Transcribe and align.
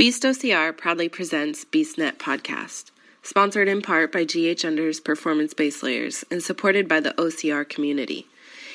Beast 0.00 0.22
OCR 0.22 0.74
proudly 0.74 1.10
presents 1.10 1.66
BeastNet 1.66 2.16
Podcast, 2.16 2.90
sponsored 3.22 3.68
in 3.68 3.82
part 3.82 4.10
by 4.10 4.24
GH 4.24 4.64
Unders 4.64 5.04
Performance 5.04 5.52
Base 5.52 5.82
Layers 5.82 6.24
and 6.30 6.42
supported 6.42 6.88
by 6.88 7.00
the 7.00 7.12
OCR 7.18 7.68
community. 7.68 8.26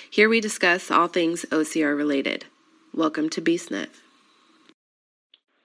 Here 0.08 0.30
we 0.30 0.40
discuss 0.40 0.92
all 0.92 1.08
things 1.08 1.44
OCR 1.46 1.98
related. 1.98 2.46
Welcome 2.94 3.32
to 3.32 3.42
BeastNet. 3.42 3.88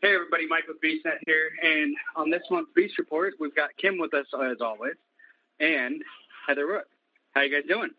Hey 0.01 0.15
everybody, 0.15 0.47
Mike 0.47 0.65
with 0.67 0.81
BeastNet 0.81 1.19
here, 1.27 1.51
and 1.63 1.95
on 2.17 2.31
this 2.31 2.45
month's 2.51 2.73
Beast 2.75 2.97
Report, 2.97 3.35
we've 3.39 3.55
got 3.55 3.69
Kim 3.77 3.99
with 3.99 4.15
us 4.15 4.29
as 4.43 4.63
always, 4.63 4.95
and 5.61 6.03
Heather 6.47 6.67
Rook. 6.67 6.87
How 7.33 7.43
you 7.43 7.55
guys 7.55 7.69
doing? 7.69 7.91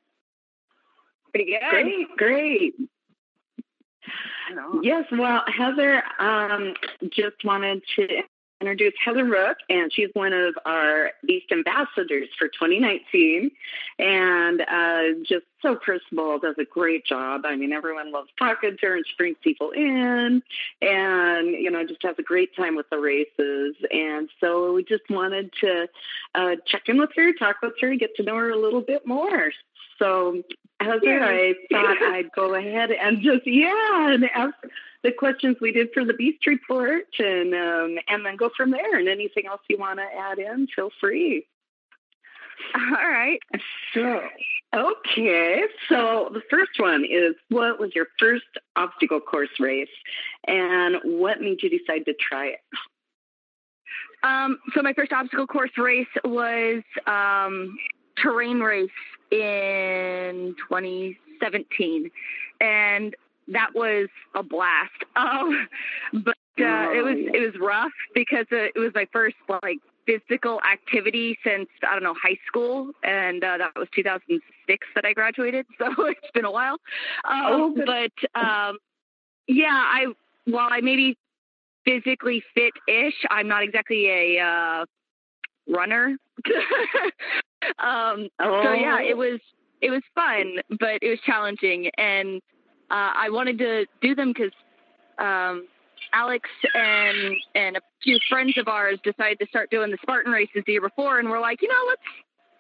Pretty 1.32 1.52
good. 1.52 1.70
Great, 1.70 2.18
great. 2.18 2.75
Yes, 4.84 5.06
well, 5.12 5.44
Heather 5.48 6.04
um, 6.20 6.74
just 7.12 7.44
wanted 7.44 7.82
to 7.96 8.24
introduce 8.62 8.94
Heather 9.04 9.26
Rook, 9.26 9.58
and 9.70 9.92
she's 9.92 10.09
one 10.14 10.34
of 10.34 10.55
our 10.66 11.12
Beast 11.26 11.52
ambassadors 11.52 12.30
for 12.38 12.48
2019, 12.48 13.52
and 14.00 14.62
uh, 14.62 15.23
just 15.28 15.45
so 15.62 15.76
personable, 15.76 16.40
does 16.40 16.56
a 16.59 16.66
great 16.66 17.06
job. 17.06 17.42
I 17.45 17.56
mean, 17.56 17.73
everyone 17.73 18.12
loves 18.12 18.30
talking 18.38 18.78
to 18.80 18.86
her, 18.86 18.95
and 18.95 19.06
she 19.06 19.16
brings 19.18 19.38
people 19.44 19.72
in, 19.72 20.42
and 20.81 21.48
you 21.48 21.72
know, 21.72 21.86
just 21.86 22.04
has 22.04 22.16
a 22.20 22.23
great 22.23 22.56
time 22.56 22.76
with 22.76 22.90
the 22.90 23.00
races. 23.00 23.76
And 23.92 24.30
so 24.40 24.73
we 24.73 24.84
just 24.84 25.09
wanted 25.09 25.52
to 25.62 25.88
uh, 26.36 26.56
check 26.68 26.84
in 26.88 27.00
with 27.00 27.09
her, 27.16 27.34
talk 27.34 27.58
with 27.62 27.73
her, 27.81 27.95
get 27.95 28.16
to 28.18 28.23
know 28.23 28.36
her 28.36 28.52
a 28.52 28.59
little 28.59 28.81
bit 28.81 29.06
more. 29.06 29.52
So, 29.98 30.42
Heather, 30.84 31.23
I 31.23 31.53
thought 31.71 31.98
I'd 32.02 32.31
go 32.35 32.55
ahead 32.55 32.91
and 32.91 33.22
just 33.22 33.45
yeah, 33.45 34.13
and 34.13 34.26
ask 34.34 34.55
the 35.03 35.12
questions 35.12 35.58
we 35.62 35.72
did 35.72 35.89
for 35.94 36.05
the 36.05 36.13
Beast 36.13 36.45
Report, 36.45 37.05
and 37.20 37.53
um, 37.53 37.98
and 38.08 38.26
then 38.26 38.35
go 38.35 38.49
from 38.55 38.72
there. 38.72 38.98
And 38.98 39.08
anything 39.08 39.48
else 39.48 39.62
you 39.70 39.77
want 39.77 39.99
to 39.99 40.05
add 40.05 40.39
in, 40.39 40.67
feel 40.75 40.89
free. 40.99 41.45
All 42.75 43.09
right. 43.09 43.39
So, 43.94 44.22
okay. 44.73 45.64
So 45.89 46.30
the 46.33 46.41
first 46.50 46.72
one 46.78 47.03
is 47.03 47.36
what 47.50 47.80
was 47.80 47.91
your 47.95 48.08
first 48.19 48.45
obstacle 48.75 49.19
course 49.19 49.59
race, 49.59 49.89
and 50.47 50.97
what 51.03 51.41
made 51.41 51.63
you 51.63 51.69
decide 51.69 52.06
to 52.06 52.13
try 52.13 52.47
it? 52.47 52.59
Um, 54.23 54.59
so 54.75 54.84
my 54.84 54.94
first 54.94 55.11
obstacle 55.11 55.47
course 55.47 55.72
race 55.78 56.08
was 56.23 56.84
um, 57.08 57.75
terrain 58.22 58.59
race 58.59 58.89
in 59.32 60.56
2017, 60.70 62.12
and 62.60 63.16
that 63.48 63.70
was 63.74 64.08
a 64.36 64.44
blast. 64.44 64.92
Um, 65.16 65.68
but 66.14 66.36
uh, 66.60 66.64
oh, 66.64 66.94
it 66.94 67.04
was 67.04 67.16
it 67.18 67.40
was 67.40 67.62
rough 67.62 67.92
because 68.14 68.46
it 68.52 68.78
was 68.78 68.92
my 68.94 69.08
first 69.12 69.36
like 69.64 69.80
physical 70.06 70.59
activity 70.70 71.38
since 71.46 71.70
I 71.88 71.94
don't 71.94 72.04
know 72.04 72.16
high 72.22 72.38
school, 72.48 72.92
and 73.04 73.44
uh, 73.44 73.58
that 73.58 73.72
was 73.76 73.88
2006 73.96 74.88
that 74.96 75.06
I 75.06 75.14
graduated. 75.14 75.66
So 75.80 76.06
it's 76.06 76.20
been 76.34 76.46
a 76.46 76.52
while. 76.52 76.78
Um, 77.26 77.44
oh, 77.48 77.76
but 77.76 78.40
um, 78.40 78.78
yeah, 79.48 79.68
I 79.72 80.08
while 80.46 80.70
I 80.72 80.82
maybe 80.82 81.18
physically 81.86 82.44
fit-ish, 82.54 83.16
I'm 83.30 83.48
not 83.48 83.64
exactly 83.64 84.08
a 84.08 84.40
uh, 84.40 84.86
runner. 85.68 86.18
um, 87.80 88.30
oh. 88.40 88.64
So 88.64 88.73
yeah, 88.73 89.02
it 89.02 89.17
was 89.17 89.40
it 89.81 89.90
was 89.90 90.02
fun, 90.16 90.58
but 90.80 91.00
it 91.02 91.09
was 91.09 91.20
challenging, 91.26 91.90
and 91.98 92.42
uh, 92.90 93.14
I 93.16 93.30
wanted 93.30 93.58
to 93.59 93.86
do 94.02 94.16
them 94.16 94.34
because 94.34 94.52
um, 95.18 95.68
Alex 96.14 96.50
and 96.73 97.36
and 97.56 97.78
a 97.78 97.81
few 98.03 98.20
friends 98.30 98.58
of 98.58 98.68
ours 98.68 99.00
decided 99.03 99.40
to 99.40 99.48
start 99.48 99.70
doing 99.70 99.92
the 99.92 99.98
Spartan 100.02 100.31
races 100.31 100.64
the 100.66 100.73
year 100.73 100.81
before, 100.81 101.20
and 101.20 101.30
we're 101.30 101.40
like, 101.40 101.62
you 101.62 101.68
know, 101.68 101.86
let's 101.88 102.02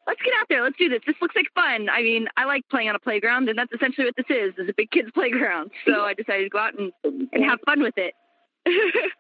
let's 0.07 0.21
get 0.21 0.33
out 0.39 0.47
there, 0.49 0.63
let's 0.63 0.77
do 0.77 0.89
this. 0.89 1.01
This 1.05 1.15
looks 1.21 1.35
like 1.35 1.47
fun. 1.53 1.89
I 1.89 2.01
mean, 2.01 2.27
I 2.37 2.45
like 2.45 2.67
playing 2.69 2.89
on 2.89 2.95
a 2.95 2.99
playground, 2.99 3.49
and 3.49 3.57
that's 3.57 3.71
essentially 3.73 4.05
what 4.05 4.15
this 4.15 4.25
is: 4.29 4.53
is 4.57 4.69
a 4.69 4.73
big 4.75 4.91
kids 4.91 5.09
playground. 5.13 5.71
So 5.85 6.01
I 6.01 6.13
decided 6.13 6.43
to 6.43 6.49
go 6.49 6.59
out 6.59 6.73
and 6.77 6.91
and 7.03 7.45
have 7.45 7.59
fun 7.65 7.81
with 7.81 7.97
it. 7.97 8.13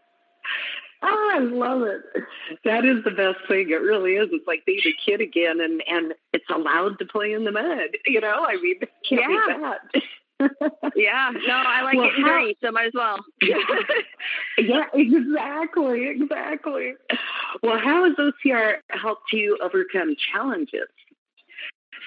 Oh, 1.03 1.31
I 1.33 1.39
love 1.39 1.81
it. 1.81 2.01
That 2.63 2.85
is 2.85 3.03
the 3.03 3.11
best 3.11 3.39
thing. 3.47 3.69
It 3.69 3.81
really 3.81 4.13
is. 4.13 4.29
It's 4.31 4.45
like 4.45 4.65
being 4.65 4.81
a 4.85 4.93
kid 5.03 5.19
again, 5.19 5.59
and 5.59 5.81
and 5.87 6.13
it's 6.33 6.49
allowed 6.53 6.99
to 6.99 7.05
play 7.05 7.33
in 7.33 7.43
the 7.43 7.51
mud. 7.51 7.97
You 8.05 8.21
know, 8.21 8.45
I 8.47 8.57
mean, 8.61 8.79
can't 9.07 9.31
yeah. 9.31 9.57
that. 9.59 10.01
yeah, 10.95 11.31
no, 11.47 11.53
I 11.53 11.83
like 11.83 11.95
well, 11.95 12.07
getting 12.07 12.23
how, 12.23 12.39
dirty, 12.39 12.57
so 12.61 12.71
might 12.71 12.87
as 12.87 12.93
well. 12.93 13.17
yeah, 14.57 14.85
exactly, 14.93 16.07
exactly. 16.07 16.93
Well, 17.61 17.77
how 17.77 18.05
has 18.05 18.15
OCR 18.15 18.77
helped 18.89 19.31
you 19.33 19.57
overcome 19.61 20.15
challenges? 20.33 20.87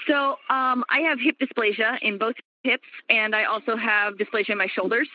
So, 0.08 0.32
um, 0.50 0.84
I 0.90 1.00
have 1.06 1.18
hip 1.20 1.36
dysplasia 1.38 1.98
in 2.02 2.18
both 2.18 2.34
hips, 2.64 2.88
and 3.08 3.34
I 3.36 3.44
also 3.44 3.76
have 3.76 4.14
dysplasia 4.14 4.50
in 4.50 4.58
my 4.58 4.66
shoulders. 4.66 5.08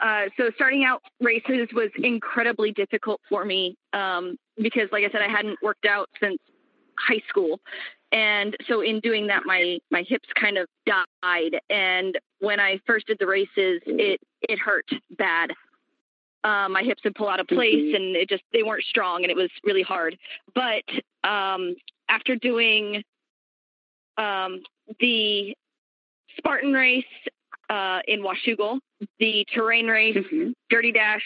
Uh, 0.00 0.26
so, 0.36 0.50
starting 0.54 0.84
out 0.84 1.02
races 1.20 1.68
was 1.74 1.90
incredibly 1.96 2.72
difficult 2.72 3.20
for 3.28 3.44
me 3.44 3.76
um, 3.92 4.36
because, 4.56 4.88
like 4.92 5.04
I 5.04 5.10
said, 5.10 5.22
I 5.22 5.28
hadn't 5.28 5.58
worked 5.62 5.86
out 5.86 6.08
since 6.20 6.38
high 7.08 7.22
school 7.28 7.60
and 8.12 8.56
so 8.68 8.82
in 8.82 9.00
doing 9.00 9.26
that 9.26 9.42
my 9.46 9.78
my 9.90 10.04
hips 10.06 10.28
kind 10.38 10.58
of 10.58 10.66
died 10.86 11.58
and 11.70 12.18
when 12.40 12.60
i 12.60 12.78
first 12.86 13.06
did 13.06 13.18
the 13.18 13.26
races 13.26 13.80
it 13.86 14.20
it 14.42 14.58
hurt 14.58 14.88
bad 15.18 15.50
um, 16.44 16.72
my 16.72 16.82
hips 16.82 17.02
would 17.04 17.14
pull 17.14 17.28
out 17.28 17.40
of 17.40 17.46
place 17.46 17.74
mm-hmm. 17.74 17.94
and 17.94 18.16
it 18.16 18.28
just 18.28 18.42
they 18.52 18.62
weren't 18.62 18.84
strong 18.84 19.22
and 19.22 19.30
it 19.30 19.36
was 19.36 19.50
really 19.64 19.82
hard 19.82 20.16
but 20.54 20.82
um, 21.28 21.74
after 22.08 22.36
doing 22.36 23.02
um, 24.18 24.60
the 25.00 25.56
spartan 26.42 26.72
race 26.72 27.04
uh, 27.70 28.00
in 28.08 28.22
washougal 28.22 28.78
the 29.18 29.46
terrain 29.54 29.86
race 29.86 30.16
mm-hmm. 30.16 30.50
dirty 30.68 30.92
dash 30.92 31.22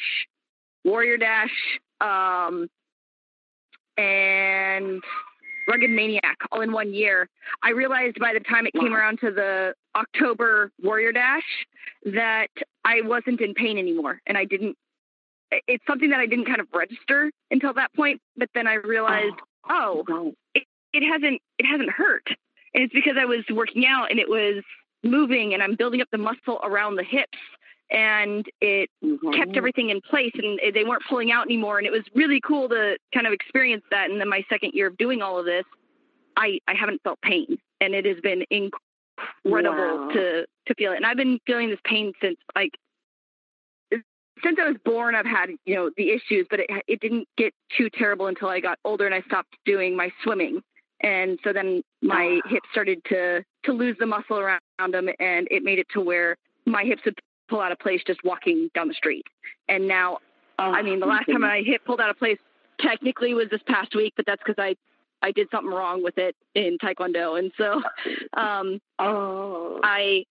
warrior 0.84 1.16
dash 1.16 1.50
um, 2.00 2.69
and 3.97 5.03
Rugged 5.66 5.91
Maniac 5.91 6.38
all 6.53 6.60
in 6.60 6.72
one 6.72 6.94
year. 6.94 7.28
I 7.62 7.71
realized 7.71 8.19
by 8.21 8.32
the 8.32 8.41
time 8.41 8.66
it 8.66 8.72
came 8.72 8.94
around 8.94 9.19
to 9.21 9.31
the 9.31 9.75
October 9.97 10.71
Warrior 10.82 11.12
Dash 11.12 11.43
that 12.05 12.49
I 12.84 13.00
wasn't 13.03 13.41
in 13.41 13.55
pain 13.55 13.78
anymore. 13.78 14.21
And 14.26 14.38
I 14.38 14.44
didn't, 14.44 14.76
it's 15.50 15.84
something 15.87 16.10
that 16.10 16.21
I 16.21 16.26
didn't 16.26 16.47
kind 16.47 16.60
of 16.60 16.69
register 16.72 17.31
until 17.50 17.72
that 17.75 17.93
point. 17.94 18.21
But 18.37 18.49
then 18.55 18.66
I 18.66 18.75
realized, 18.75 19.34
oh, 19.69 20.05
oh 20.09 20.32
it, 20.55 20.65
it 20.93 21.03
hasn't, 21.03 21.41
it 21.59 21.66
hasn't 21.66 21.91
hurt. 21.91 22.26
And 22.75 22.84
it's 22.84 22.94
because 22.94 23.16
I 23.19 23.25
was 23.25 23.44
working 23.53 23.87
out 23.87 24.10
and 24.10 24.21
it 24.21 24.28
was 24.28 24.62
moving 25.06 25.55
and 25.55 25.62
I'm 25.62 25.77
building 25.77 26.00
up 26.00 26.09
the 26.11 26.19
muscle 26.19 26.61
around 26.62 26.97
the 26.97 27.05
hips 27.05 27.39
and 27.91 28.44
it 28.61 28.91
mm-hmm. 29.05 29.31
kept 29.33 29.56
everything 29.56 29.91
in 29.91 30.00
place 30.00 30.33
and 30.34 30.59
they 30.75 30.84
weren't 30.84 31.03
pulling 31.09 31.31
out 31.31 31.47
anymore 31.47 31.78
and 31.78 31.87
it 31.87 31.93
was 31.93 32.03
really 32.15 32.41
cool 32.41 32.69
to 32.69 32.97
kind 33.15 33.27
of 33.27 33.33
experience 33.33 33.84
that 33.91 34.11
and 34.11 34.21
then 34.21 34.28
my 34.28 34.43
second 34.49 34.72
year 34.75 34.89
of 34.89 34.97
doing 34.97 35.22
all 35.22 35.39
of 35.39 35.44
this 35.44 35.65
i 36.37 36.59
i 36.67 36.75
haven't 36.75 37.00
felt 37.03 37.21
pain 37.22 37.56
and 37.81 37.94
it 37.94 38.05
has 38.05 38.17
been 38.22 38.43
incredible 38.50 39.99
wow. 39.99 40.11
to 40.12 40.44
to 40.67 40.75
feel 40.75 40.93
it 40.93 40.97
and 40.97 41.06
i've 41.06 41.17
been 41.17 41.38
feeling 41.47 41.71
this 41.71 41.78
pain 41.84 42.12
since 42.21 42.37
like 42.56 42.73
since 44.43 44.59
i 44.61 44.67
was 44.67 44.77
born 44.84 45.15
i've 45.15 45.25
had 45.25 45.50
you 45.65 45.75
know 45.77 45.91
the 45.97 46.11
issues 46.11 46.44
but 46.50 46.59
it 46.59 46.67
it 46.88 46.99
didn't 47.00 47.28
get 47.38 47.55
too 47.78 47.88
terrible 47.91 48.27
until 48.27 48.49
i 48.49 48.59
got 48.59 48.78
older 48.84 49.06
and 49.06 49.15
i 49.15 49.21
stopped 49.23 49.56
doing 49.65 49.97
my 49.97 50.11
swimming 50.25 50.61
and 51.03 51.38
so 51.44 51.53
then 51.53 51.83
my 52.03 52.41
hips 52.47 52.69
started 52.73 52.99
to 53.05 53.44
to 53.65 53.73
lose 53.73 53.97
the 54.00 54.06
muscle 54.06 54.38
around 54.38 54.61
them 54.78 55.09
and 55.19 55.48
it 55.50 55.62
made 55.62 55.78
it 55.78 55.87
to 55.94 56.00
where 56.00 56.37
my 56.66 56.84
hips 56.84 57.03
would 57.04 57.19
pull 57.48 57.60
out 57.60 57.72
of 57.72 57.78
place 57.78 58.00
just 58.06 58.22
walking 58.25 58.70
down 58.75 58.88
the 58.88 58.94
street. 58.94 59.25
And 59.69 59.87
now, 59.87 60.19
oh, 60.59 60.64
I 60.64 60.82
mean, 60.82 61.00
the 61.00 61.06
last 61.06 61.26
time 61.26 61.44
I 61.44 61.62
hit 61.64 61.84
pulled 61.84 62.00
out 62.00 62.10
of 62.10 62.19
place 62.19 62.38
technically 62.81 63.34
was 63.34 63.49
this 63.50 63.61
past 63.67 63.94
week, 63.94 64.14
but 64.17 64.26
that's 64.26 64.43
because 64.44 64.58
I 64.58 64.76
I 65.23 65.32
did 65.32 65.49
something 65.50 65.73
wrong 65.73 66.02
with 66.02 66.19
it 66.19 66.37
in 66.55 66.76
Taekwondo, 66.78 67.38
and 67.38 67.50
so 67.56 67.81
um, 68.38 68.81
oh. 68.99 69.81
I 69.82 70.25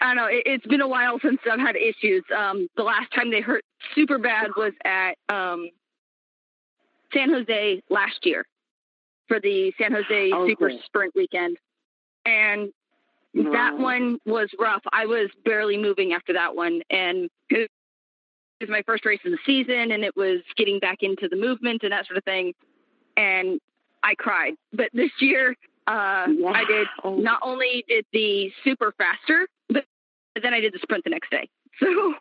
I 0.00 0.06
don't 0.06 0.16
know. 0.16 0.28
It, 0.30 0.46
has 0.46 0.60
been 0.68 0.80
a 0.80 0.88
while 0.88 1.18
since 1.20 1.38
I've 1.50 1.60
had 1.60 1.76
issues. 1.76 2.24
Um, 2.36 2.68
the 2.76 2.82
last 2.82 3.12
time 3.14 3.30
they 3.30 3.40
hurt 3.40 3.64
super 3.94 4.18
bad 4.18 4.48
was 4.56 4.72
at 4.84 5.14
um, 5.28 5.68
San 7.12 7.30
Jose 7.30 7.82
last 7.90 8.24
year 8.24 8.44
for 9.28 9.40
the 9.40 9.72
San 9.80 9.92
Jose 9.92 10.32
okay. 10.32 10.50
Super 10.50 10.70
Sprint 10.86 11.14
weekend, 11.14 11.56
and 12.24 12.72
Wow. 13.34 13.52
That 13.52 13.78
one 13.78 14.18
was 14.26 14.48
rough. 14.58 14.82
I 14.92 15.06
was 15.06 15.28
barely 15.44 15.76
moving 15.76 16.12
after 16.12 16.32
that 16.34 16.54
one. 16.54 16.82
And 16.90 17.28
it 17.50 17.70
was 18.60 18.70
my 18.70 18.82
first 18.86 19.04
race 19.04 19.20
of 19.24 19.32
the 19.32 19.38
season 19.44 19.90
and 19.92 20.04
it 20.04 20.16
was 20.16 20.40
getting 20.56 20.78
back 20.78 20.98
into 21.00 21.28
the 21.28 21.36
movement 21.36 21.82
and 21.82 21.92
that 21.92 22.06
sort 22.06 22.16
of 22.16 22.24
thing. 22.24 22.52
And 23.16 23.60
I 24.02 24.14
cried. 24.14 24.54
But 24.72 24.90
this 24.92 25.10
year, 25.20 25.56
uh, 25.86 26.26
wow. 26.28 26.52
I 26.54 26.64
did 26.64 26.86
not 27.04 27.40
only 27.42 27.84
did 27.88 28.04
the 28.12 28.52
super 28.62 28.94
faster, 28.98 29.46
but 29.68 29.84
then 30.40 30.54
I 30.54 30.60
did 30.60 30.72
the 30.72 30.78
sprint 30.82 31.04
the 31.04 31.10
next 31.10 31.30
day. 31.30 31.48
So 31.80 32.14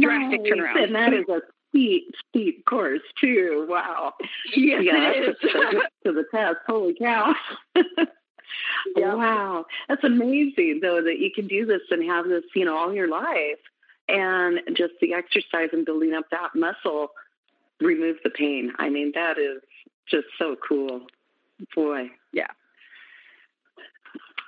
drastic 0.00 0.42
turnaround. 0.44 0.84
And 0.84 0.94
that 0.94 1.14
is 1.14 1.24
a 1.28 1.40
steep, 1.70 2.14
steep 2.28 2.64
course 2.66 3.00
too. 3.20 3.66
Wow. 3.68 4.12
Yes, 4.54 4.82
yeah, 4.84 5.10
it 5.10 5.28
is. 5.30 5.36
to 6.04 6.12
the 6.12 6.24
test. 6.30 6.58
Holy 6.66 6.94
cow. 6.94 7.34
Yeah. 8.96 9.14
Wow. 9.14 9.66
That's 9.88 10.04
amazing 10.04 10.80
though 10.82 11.02
that 11.02 11.18
you 11.18 11.30
can 11.34 11.46
do 11.46 11.66
this 11.66 11.82
and 11.90 12.04
have 12.04 12.28
this, 12.28 12.44
you 12.54 12.64
know, 12.64 12.76
all 12.76 12.92
your 12.92 13.08
life. 13.08 13.58
And 14.10 14.60
just 14.74 14.94
the 15.02 15.12
exercise 15.12 15.68
and 15.72 15.84
building 15.84 16.14
up 16.14 16.24
that 16.30 16.54
muscle 16.54 17.08
remove 17.80 18.16
the 18.24 18.30
pain. 18.30 18.72
I 18.78 18.88
mean, 18.88 19.12
that 19.14 19.38
is 19.38 19.62
just 20.10 20.26
so 20.38 20.56
cool. 20.66 21.02
Boy. 21.74 22.10
Yeah. 22.32 22.46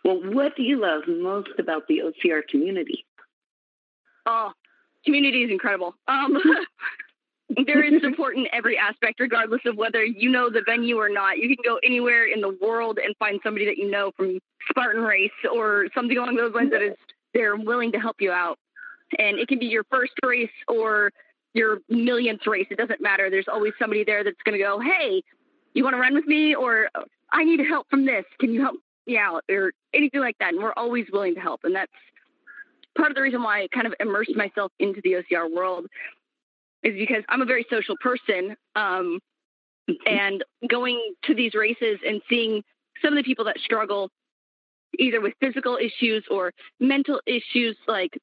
Well, 0.04 0.20
what 0.32 0.56
do 0.56 0.62
you 0.62 0.80
love 0.80 1.02
most 1.06 1.50
about 1.58 1.86
the 1.88 2.00
OCR 2.00 2.40
community? 2.48 3.04
Oh, 4.26 4.52
community 5.04 5.42
is 5.42 5.50
incredible. 5.50 5.94
Um, 6.08 6.38
there 7.66 7.82
is 7.82 8.00
support 8.02 8.36
in 8.36 8.46
every 8.52 8.76
aspect, 8.76 9.20
regardless 9.20 9.60
of 9.66 9.76
whether 9.76 10.04
you 10.04 10.30
know 10.30 10.50
the 10.50 10.62
venue 10.64 10.96
or 10.96 11.08
not. 11.08 11.38
You 11.38 11.48
can 11.48 11.64
go 11.64 11.78
anywhere 11.82 12.26
in 12.26 12.40
the 12.40 12.56
world 12.60 12.98
and 13.02 13.14
find 13.18 13.40
somebody 13.42 13.66
that 13.66 13.76
you 13.76 13.90
know 13.90 14.12
from 14.16 14.38
Spartan 14.68 15.02
Race 15.02 15.30
or 15.52 15.86
something 15.94 16.16
along 16.16 16.36
those 16.36 16.54
lines 16.54 16.70
that 16.70 16.82
is 16.82 16.96
they're 17.34 17.56
willing 17.56 17.92
to 17.92 17.98
help 17.98 18.16
you 18.20 18.32
out. 18.32 18.58
And 19.18 19.38
it 19.38 19.48
can 19.48 19.58
be 19.58 19.66
your 19.66 19.84
first 19.90 20.12
race 20.24 20.50
or 20.68 21.12
your 21.54 21.78
millionth 21.88 22.46
race. 22.46 22.66
It 22.70 22.78
doesn't 22.78 23.00
matter. 23.00 23.28
There's 23.28 23.48
always 23.48 23.72
somebody 23.78 24.04
there 24.04 24.22
that's 24.22 24.40
going 24.44 24.56
to 24.56 24.64
go, 24.64 24.78
"Hey, 24.78 25.22
you 25.74 25.82
want 25.84 25.94
to 25.94 26.00
run 26.00 26.14
with 26.14 26.26
me?" 26.26 26.54
or 26.54 26.88
"I 27.32 27.44
need 27.44 27.60
help 27.60 27.88
from 27.90 28.06
this. 28.06 28.24
Can 28.38 28.52
you 28.52 28.60
help 28.60 28.76
me 29.06 29.18
out?" 29.18 29.44
or 29.50 29.72
anything 29.92 30.20
like 30.20 30.36
that. 30.38 30.54
And 30.54 30.62
we're 30.62 30.74
always 30.76 31.06
willing 31.12 31.34
to 31.34 31.40
help. 31.40 31.60
And 31.64 31.74
that's 31.74 31.92
part 32.96 33.10
of 33.10 33.16
the 33.16 33.22
reason 33.22 33.42
why 33.42 33.62
I 33.62 33.68
kind 33.68 33.86
of 33.86 33.94
immersed 33.98 34.36
myself 34.36 34.72
into 34.78 35.00
the 35.02 35.14
OCR 35.14 35.52
world 35.52 35.86
is 36.82 36.94
because 36.94 37.22
I'm 37.28 37.42
a 37.42 37.46
very 37.46 37.66
social 37.70 37.96
person. 38.00 38.56
Um, 38.76 39.18
and 40.06 40.44
going 40.68 41.00
to 41.24 41.34
these 41.34 41.54
races 41.54 41.98
and 42.06 42.20
seeing 42.28 42.62
some 43.02 43.12
of 43.12 43.16
the 43.16 43.22
people 43.22 43.44
that 43.44 43.58
struggle 43.58 44.10
either 44.98 45.20
with 45.20 45.32
physical 45.40 45.78
issues 45.80 46.24
or 46.30 46.52
mental 46.80 47.20
issues 47.26 47.76
like 47.86 48.16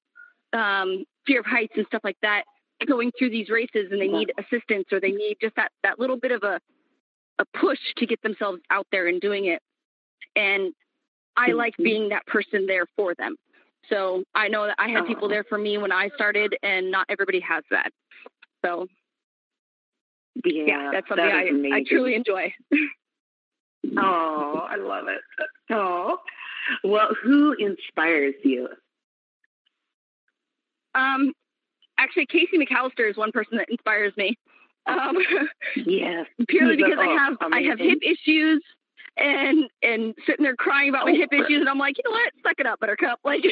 um, 0.53 1.03
fear 1.25 1.39
of 1.39 1.45
heights 1.45 1.73
and 1.75 1.85
stuff 1.87 2.01
like 2.03 2.17
that 2.21 2.43
going 2.85 3.11
through 3.17 3.31
these 3.31 3.49
races 3.49 3.87
and 3.91 3.99
they 3.99 4.07
need 4.07 4.31
assistance 4.37 4.85
or 4.91 4.99
they 4.99 5.11
need 5.11 5.35
just 5.41 5.55
that, 5.55 5.71
that 5.83 5.99
little 5.99 6.17
bit 6.17 6.31
of 6.31 6.43
a, 6.43 6.59
a 7.39 7.45
push 7.59 7.79
to 7.97 8.05
get 8.05 8.21
themselves 8.21 8.59
out 8.69 8.85
there 8.91 9.07
and 9.07 9.19
doing 9.19 9.45
it. 9.45 9.61
And 10.35 10.73
I 11.35 11.51
like 11.51 11.73
being 11.77 12.09
that 12.09 12.25
person 12.27 12.67
there 12.67 12.85
for 12.95 13.15
them. 13.15 13.35
So 13.89 14.23
I 14.35 14.47
know 14.47 14.67
that 14.67 14.75
I 14.77 14.89
had 14.89 15.07
people 15.07 15.27
there 15.27 15.43
for 15.43 15.57
me 15.57 15.77
when 15.77 15.91
I 15.91 16.09
started 16.15 16.55
and 16.61 16.91
not 16.91 17.05
everybody 17.09 17.39
has 17.39 17.63
that. 17.71 17.91
So 18.65 18.87
Yeah, 20.45 20.63
yeah, 20.65 20.89
that's 20.93 21.07
something 21.07 21.25
that 21.25 21.73
I, 21.73 21.77
I 21.77 21.83
truly 21.87 22.15
enjoy. 22.15 22.53
Oh, 23.95 24.67
I 24.69 24.75
love 24.75 25.05
it. 25.07 25.21
Oh, 25.71 26.17
well, 26.83 27.09
who 27.23 27.53
inspires 27.53 28.35
you? 28.43 28.67
Um, 30.93 31.31
actually, 31.97 32.25
Casey 32.25 32.57
McAllister 32.57 33.09
is 33.09 33.17
one 33.17 33.31
person 33.31 33.57
that 33.57 33.69
inspires 33.69 34.13
me. 34.17 34.37
Um, 34.87 35.17
Yes, 35.85 36.25
purely 36.47 36.75
because 36.75 36.97
I 36.99 37.05
oh, 37.05 37.17
have 37.17 37.37
I 37.53 37.61
have 37.61 37.79
hip 37.79 37.99
issues 38.01 38.63
and 39.17 39.69
and 39.83 40.15
sitting 40.25 40.43
there 40.43 40.55
crying 40.55 40.89
about 40.89 41.05
my 41.05 41.11
hip 41.11 41.29
issues 41.31 41.59
and 41.59 41.69
I'm 41.69 41.77
like, 41.77 41.97
you 41.97 42.03
know 42.05 42.11
what, 42.11 42.31
suck 42.43 42.59
it 42.59 42.65
up, 42.65 42.79
Buttercup. 42.79 43.19
Like 43.25 43.43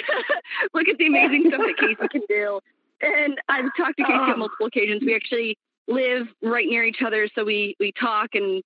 look 0.74 0.88
at 0.88 0.98
the 0.98 1.08
amazing 1.08 1.46
stuff 1.48 1.62
that 1.66 1.76
Casey 1.78 2.08
can 2.10 2.22
do. 2.30 2.60
And 3.02 3.40
I've 3.50 3.66
talked 3.78 3.98
to 3.98 4.04
Casey 4.04 4.14
Oh. 4.18 4.32
on 4.32 4.40
multiple 4.40 4.68
occasions. 4.68 5.02
We 5.06 5.16
actually 5.16 5.58
live 5.88 6.28
right 6.42 6.66
near 6.68 6.84
each 6.84 7.02
other, 7.06 7.28
so 7.36 7.44
we 7.44 7.76
we 7.80 7.92
talk 8.00 8.30
and 8.34 8.64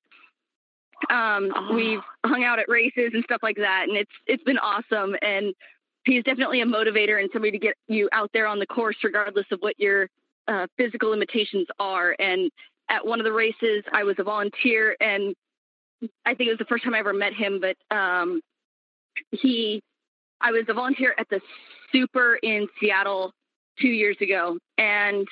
um 1.09 1.51
Oh. 1.55 1.73
we've 1.73 2.01
hung 2.25 2.43
out 2.43 2.59
at 2.59 2.67
races 2.69 3.11
and 3.13 3.23
stuff 3.23 3.41
like 3.41 3.55
that 3.57 3.85
and 3.87 3.95
it's 3.97 4.11
it's 4.27 4.43
been 4.43 4.57
awesome 4.57 5.15
and 5.21 5.53
he's 6.05 6.23
definitely 6.23 6.59
a 6.61 6.65
motivator 6.65 7.19
and 7.21 7.29
somebody 7.31 7.51
to 7.51 7.57
get 7.57 7.75
you 7.87 8.09
out 8.11 8.29
there 8.33 8.45
on 8.47 8.59
the 8.59 8.65
course 8.67 8.97
regardless 9.03 9.45
of 9.51 9.59
what 9.61 9.79
your 9.79 10.09
uh, 10.49 10.67
physical 10.77 11.09
limitations 11.09 11.67
are 11.79 12.15
and 12.19 12.51
at 12.89 13.05
one 13.05 13.19
of 13.19 13.23
the 13.23 13.31
races 13.31 13.81
i 13.93 14.03
was 14.03 14.15
a 14.19 14.23
volunteer 14.23 14.95
and 14.99 15.33
i 16.25 16.33
think 16.35 16.47
it 16.49 16.51
was 16.51 16.57
the 16.59 16.65
first 16.65 16.83
time 16.83 16.93
i 16.93 16.99
ever 16.99 17.13
met 17.13 17.33
him 17.33 17.61
but 17.61 17.77
um 17.95 18.41
he 19.31 19.81
i 20.41 20.51
was 20.51 20.63
a 20.67 20.73
volunteer 20.73 21.15
at 21.17 21.29
the 21.29 21.39
super 21.93 22.35
in 22.43 22.67
seattle 22.79 23.31
two 23.81 23.87
years 23.89 24.17
ago 24.21 24.57
and 24.77 25.27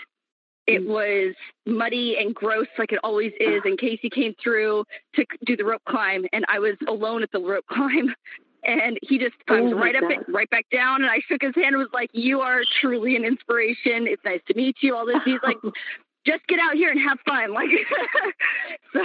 it 0.67 0.85
was 0.85 1.33
muddy 1.65 2.17
and 2.19 2.35
gross 2.35 2.67
like 2.77 2.91
it 2.91 2.99
always 3.03 3.31
is 3.39 3.61
and 3.63 3.77
casey 3.79 4.09
came 4.09 4.33
through 4.43 4.83
to 5.15 5.25
do 5.45 5.55
the 5.55 5.63
rope 5.63 5.81
climb 5.87 6.25
and 6.33 6.45
i 6.49 6.59
was 6.59 6.75
alone 6.87 7.23
at 7.23 7.31
the 7.31 7.39
rope 7.39 7.65
climb 7.71 8.13
and 8.63 8.97
he 9.03 9.17
just 9.17 9.33
climbed 9.47 9.71
Oh 9.73 9.77
right 9.77 9.95
up 9.95 10.03
it, 10.09 10.19
right 10.27 10.49
back 10.49 10.65
down 10.71 11.01
and 11.03 11.09
i 11.11 11.19
shook 11.29 11.41
his 11.41 11.55
hand 11.55 11.67
and 11.67 11.77
was 11.77 11.87
like 11.93 12.09
you 12.13 12.41
are 12.41 12.61
truly 12.81 13.15
an 13.15 13.23
inspiration. 13.23 14.07
It's 14.07 14.23
nice 14.25 14.41
to 14.47 14.55
meet 14.55 14.75
you 14.81 14.95
all 14.95 15.05
this. 15.05 15.17
He's 15.23 15.39
like 15.43 15.57
just 16.25 16.45
get 16.47 16.59
out 16.59 16.73
here 16.73 16.91
and 16.91 16.99
have 16.99 17.17
fun. 17.25 17.53
Like 17.53 17.69
so 18.93 18.99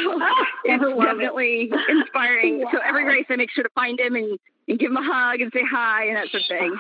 it's 0.65 0.83
I 0.83 0.89
it. 0.89 1.01
definitely 1.01 1.71
inspiring. 1.89 2.65
So 2.73 2.79
every 2.85 3.05
Wow. 3.05 3.11
race 3.11 3.27
i 3.31 3.37
make 3.37 3.51
sure 3.51 3.63
to 3.63 3.71
find 3.75 4.01
him 4.01 4.17
and, 4.17 4.37
and 4.67 4.79
give 4.79 4.91
him 4.91 4.97
a 4.97 5.03
hug 5.05 5.41
and 5.41 5.53
say 5.53 5.63
hi 5.71 6.07
and 6.07 6.17
that 6.17 6.29
sort 6.31 6.43
of 6.43 6.49
thing 6.49 6.75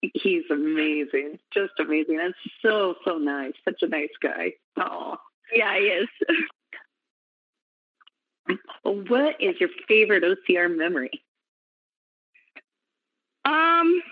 He's 0.00 0.44
amazing, 0.50 1.38
just 1.52 1.72
amazing, 1.78 2.20
and 2.20 2.34
so 2.62 2.94
so 3.04 3.16
nice. 3.18 3.54
Such 3.64 3.82
a 3.82 3.88
nice 3.88 4.10
guy. 4.22 4.52
Oh, 4.78 5.16
yeah 5.52 5.78
he 5.78 5.84
is 5.86 6.08
what 8.82 9.36
is 9.40 9.56
your 9.58 9.70
favorite 9.88 10.22
OCR 10.22 10.74
memory? 10.74 11.22
Um, 13.44 14.02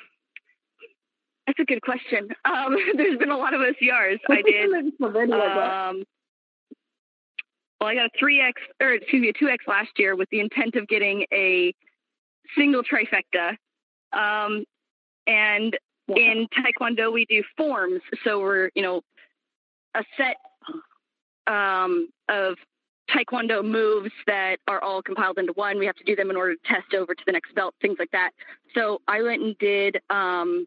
that's 1.46 1.58
a 1.58 1.64
good 1.64 1.82
question. 1.82 2.28
Um, 2.44 2.76
there's 2.96 3.18
been 3.18 3.30
a 3.30 3.36
lot 3.36 3.54
of 3.54 3.60
OCRs. 3.60 4.18
I 4.28 4.42
did. 4.42 4.72
Um, 4.72 6.04
well, 7.80 7.90
I 7.90 7.94
got 7.94 8.06
a 8.06 8.10
three 8.18 8.40
X 8.40 8.60
or 8.80 8.92
excuse 8.94 9.20
me, 9.20 9.28
a 9.28 9.32
two 9.32 9.48
X 9.48 9.64
last 9.66 9.90
year 9.98 10.16
with 10.16 10.28
the 10.30 10.40
intent 10.40 10.76
of 10.76 10.88
getting 10.88 11.26
a 11.32 11.74
single 12.56 12.82
trifecta. 12.82 13.56
Um, 14.12 14.64
and 15.26 15.76
in 16.08 16.46
Taekwondo, 16.52 17.12
we 17.12 17.24
do 17.26 17.42
forms, 17.56 18.00
so 18.24 18.40
we're 18.40 18.70
you 18.74 18.82
know 18.82 19.02
a 19.94 20.04
set 20.16 20.36
um, 21.46 22.08
of 22.28 22.56
Taekwondo 23.10 23.64
moves 23.64 24.12
that 24.26 24.56
are 24.66 24.82
all 24.82 25.02
compiled 25.02 25.38
into 25.38 25.52
one. 25.52 25.78
We 25.78 25.86
have 25.86 25.96
to 25.96 26.04
do 26.04 26.16
them 26.16 26.30
in 26.30 26.36
order 26.36 26.54
to 26.54 26.60
test 26.66 26.94
over 26.94 27.14
to 27.14 27.22
the 27.26 27.32
next 27.32 27.54
belt, 27.54 27.74
things 27.80 27.96
like 27.98 28.10
that. 28.12 28.30
So 28.74 29.00
I 29.06 29.22
went 29.22 29.42
and 29.42 29.58
did 29.58 29.98
um, 30.10 30.66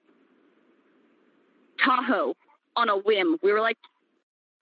Tahoe 1.84 2.34
on 2.76 2.90
a 2.90 2.98
whim. 2.98 3.38
We 3.42 3.52
were 3.52 3.62
like, 3.62 3.78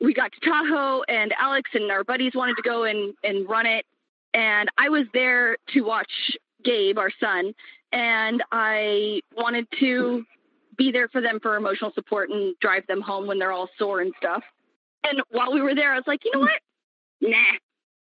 we 0.02 0.14
got 0.14 0.32
to 0.32 0.40
Tahoe, 0.40 1.04
and 1.08 1.34
Alex 1.40 1.70
and 1.74 1.92
our 1.92 2.04
buddies 2.04 2.34
wanted 2.36 2.56
to 2.56 2.62
go 2.62 2.84
and, 2.84 3.14
and 3.24 3.48
run 3.48 3.66
it. 3.66 3.86
And 4.34 4.70
I 4.78 4.90
was 4.90 5.06
there 5.14 5.58
to 5.74 5.82
watch 5.82 6.12
Gabe, 6.64 6.98
our 6.98 7.12
son, 7.20 7.54
and 7.96 8.44
I 8.52 9.22
wanted 9.36 9.66
to 9.80 10.24
be 10.78 10.92
there 10.92 11.08
for 11.08 11.22
them 11.22 11.40
for 11.42 11.56
emotional 11.56 11.92
support 11.96 12.30
and 12.30 12.54
drive 12.60 12.86
them 12.88 13.02
home 13.02 13.25
when 13.25 13.40
they're 13.40 13.54
all 13.54 13.70
sore 13.80 14.02
and 14.02 14.14
stuff. 14.18 14.44
And 15.06 15.22
while 15.32 15.54
we 15.54 15.62
were 15.62 15.74
there, 15.74 15.94
I 15.94 15.96
was 15.96 16.04
like, 16.06 16.20
you 16.25 16.32
know 16.34 16.42
what? 16.42 16.60
Nah, 17.22 17.38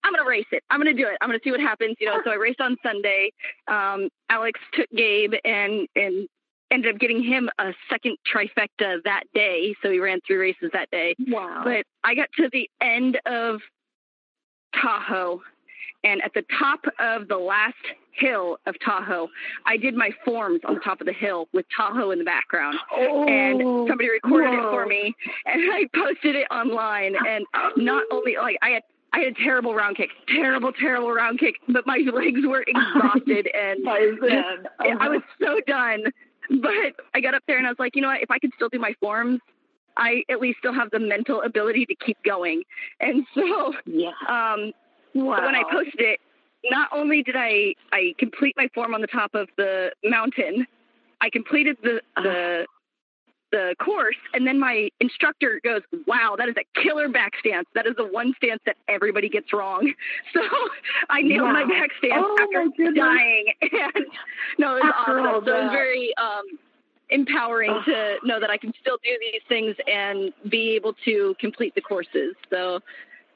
I'm 0.04 0.12
gonna 0.14 0.28
race 0.28 0.46
it. 0.52 0.62
I'm 0.70 0.78
gonna 0.78 0.94
do 0.94 1.08
it. 1.08 1.18
I'm 1.20 1.28
gonna 1.28 1.40
see 1.42 1.50
what 1.50 1.60
happens. 1.60 1.96
You 1.98 2.06
know, 2.06 2.20
so 2.24 2.30
I 2.30 2.36
raced 2.36 2.60
on 2.60 2.76
Sunday. 2.82 3.32
Um, 3.66 4.08
Alex 4.30 4.60
took 4.72 4.88
Gabe 4.96 5.34
and 5.44 5.88
and 5.96 6.28
ended 6.70 6.94
up 6.94 7.00
getting 7.00 7.22
him 7.22 7.50
a 7.58 7.72
second 7.90 8.16
trifecta 8.32 9.02
that 9.04 9.24
day. 9.34 9.74
So 9.82 9.90
he 9.90 9.98
ran 9.98 10.20
three 10.24 10.36
races 10.36 10.70
that 10.72 10.88
day. 10.92 11.16
Wow. 11.26 11.62
But 11.64 11.84
I 12.04 12.14
got 12.14 12.28
to 12.36 12.48
the 12.52 12.70
end 12.80 13.18
of 13.26 13.60
Tahoe, 14.80 15.42
and 16.04 16.22
at 16.22 16.32
the 16.34 16.44
top 16.56 16.80
of 17.00 17.26
the 17.26 17.36
last 17.36 17.74
hill 18.12 18.58
of 18.66 18.74
Tahoe, 18.84 19.28
I 19.66 19.76
did 19.76 19.94
my 19.94 20.10
forms 20.24 20.60
on 20.64 20.74
the 20.74 20.80
top 20.80 21.00
of 21.00 21.06
the 21.06 21.12
hill 21.12 21.48
with 21.52 21.66
Tahoe 21.76 22.10
in 22.10 22.18
the 22.18 22.24
background. 22.24 22.78
oh, 22.92 23.26
And 23.26 23.88
somebody 23.88 24.10
recorded 24.10 24.54
it 24.54 24.62
for 24.70 24.86
me, 24.86 25.14
and 25.46 25.72
I 25.72 25.84
posted 25.94 26.34
it 26.36 26.46
online. 26.50 27.14
And 27.26 27.46
not 27.76 28.04
only 28.10 28.36
like 28.36 28.56
I 28.62 28.70
had 28.70 28.82
I 29.12 29.20
had 29.20 29.28
a 29.32 29.44
terrible 29.44 29.74
round 29.74 29.96
kick, 29.96 30.10
terrible, 30.28 30.72
terrible 30.72 31.10
round 31.10 31.40
kick, 31.40 31.56
but 31.68 31.84
my 31.86 31.96
legs 32.12 32.40
were 32.44 32.64
exhausted 32.66 33.48
and 33.54 33.84
Tarzan. 33.84 34.66
I 35.00 35.08
was 35.08 35.22
so 35.40 35.60
done. 35.66 36.04
But 36.60 36.94
I 37.14 37.20
got 37.20 37.34
up 37.34 37.42
there 37.46 37.58
and 37.58 37.66
I 37.66 37.70
was 37.70 37.78
like, 37.78 37.94
you 37.96 38.02
know 38.02 38.08
what? 38.08 38.22
If 38.22 38.30
I 38.30 38.38
could 38.38 38.50
still 38.56 38.68
do 38.68 38.78
my 38.78 38.92
forms, 39.00 39.40
I 39.96 40.22
at 40.30 40.40
least 40.40 40.58
still 40.58 40.72
have 40.72 40.90
the 40.90 40.98
mental 41.00 41.42
ability 41.42 41.86
to 41.86 41.94
keep 41.96 42.18
going. 42.24 42.62
And 43.00 43.24
so 43.34 43.72
yeah. 43.86 44.10
um, 44.28 44.72
Wow. 45.12 45.44
when 45.44 45.56
I 45.56 45.62
posted 45.70 46.00
it, 46.00 46.20
not 46.64 46.88
only 46.92 47.22
did 47.22 47.36
I 47.36 47.74
I 47.92 48.14
complete 48.18 48.54
my 48.56 48.68
form 48.74 48.94
on 48.94 49.00
the 49.00 49.06
top 49.06 49.34
of 49.34 49.48
the 49.56 49.90
mountain, 50.04 50.66
I 51.20 51.30
completed 51.30 51.76
the 51.82 52.00
the 52.16 52.66
the 53.52 53.74
course, 53.82 54.16
and 54.32 54.46
then 54.46 54.60
my 54.60 54.88
instructor 55.00 55.60
goes, 55.64 55.82
"Wow, 56.06 56.36
that 56.38 56.48
is 56.48 56.54
a 56.56 56.80
killer 56.80 57.08
back 57.08 57.32
stance. 57.40 57.66
That 57.74 57.86
is 57.86 57.94
the 57.96 58.06
one 58.06 58.32
stance 58.36 58.60
that 58.66 58.76
everybody 58.88 59.28
gets 59.28 59.52
wrong." 59.52 59.92
So 60.32 60.40
I 61.08 61.22
nailed 61.22 61.48
wow. 61.48 61.52
my 61.52 61.64
back 61.64 61.90
stance 61.98 62.24
oh, 62.24 62.36
after 62.42 62.92
dying, 62.92 63.46
and 63.62 64.06
no, 64.58 64.76
it 64.76 64.84
was 64.84 64.94
after 64.96 65.20
awesome. 65.20 65.44
So 65.44 65.56
it 65.56 65.62
was 65.64 65.72
very 65.72 66.14
um, 66.18 66.44
empowering 67.10 67.70
oh. 67.72 67.82
to 67.84 68.16
know 68.24 68.38
that 68.38 68.50
I 68.50 68.56
can 68.56 68.72
still 68.80 68.98
do 69.02 69.10
these 69.20 69.42
things 69.48 69.74
and 69.86 70.32
be 70.48 70.76
able 70.76 70.94
to 71.04 71.34
complete 71.40 71.74
the 71.74 71.80
courses. 71.80 72.36
So 72.50 72.80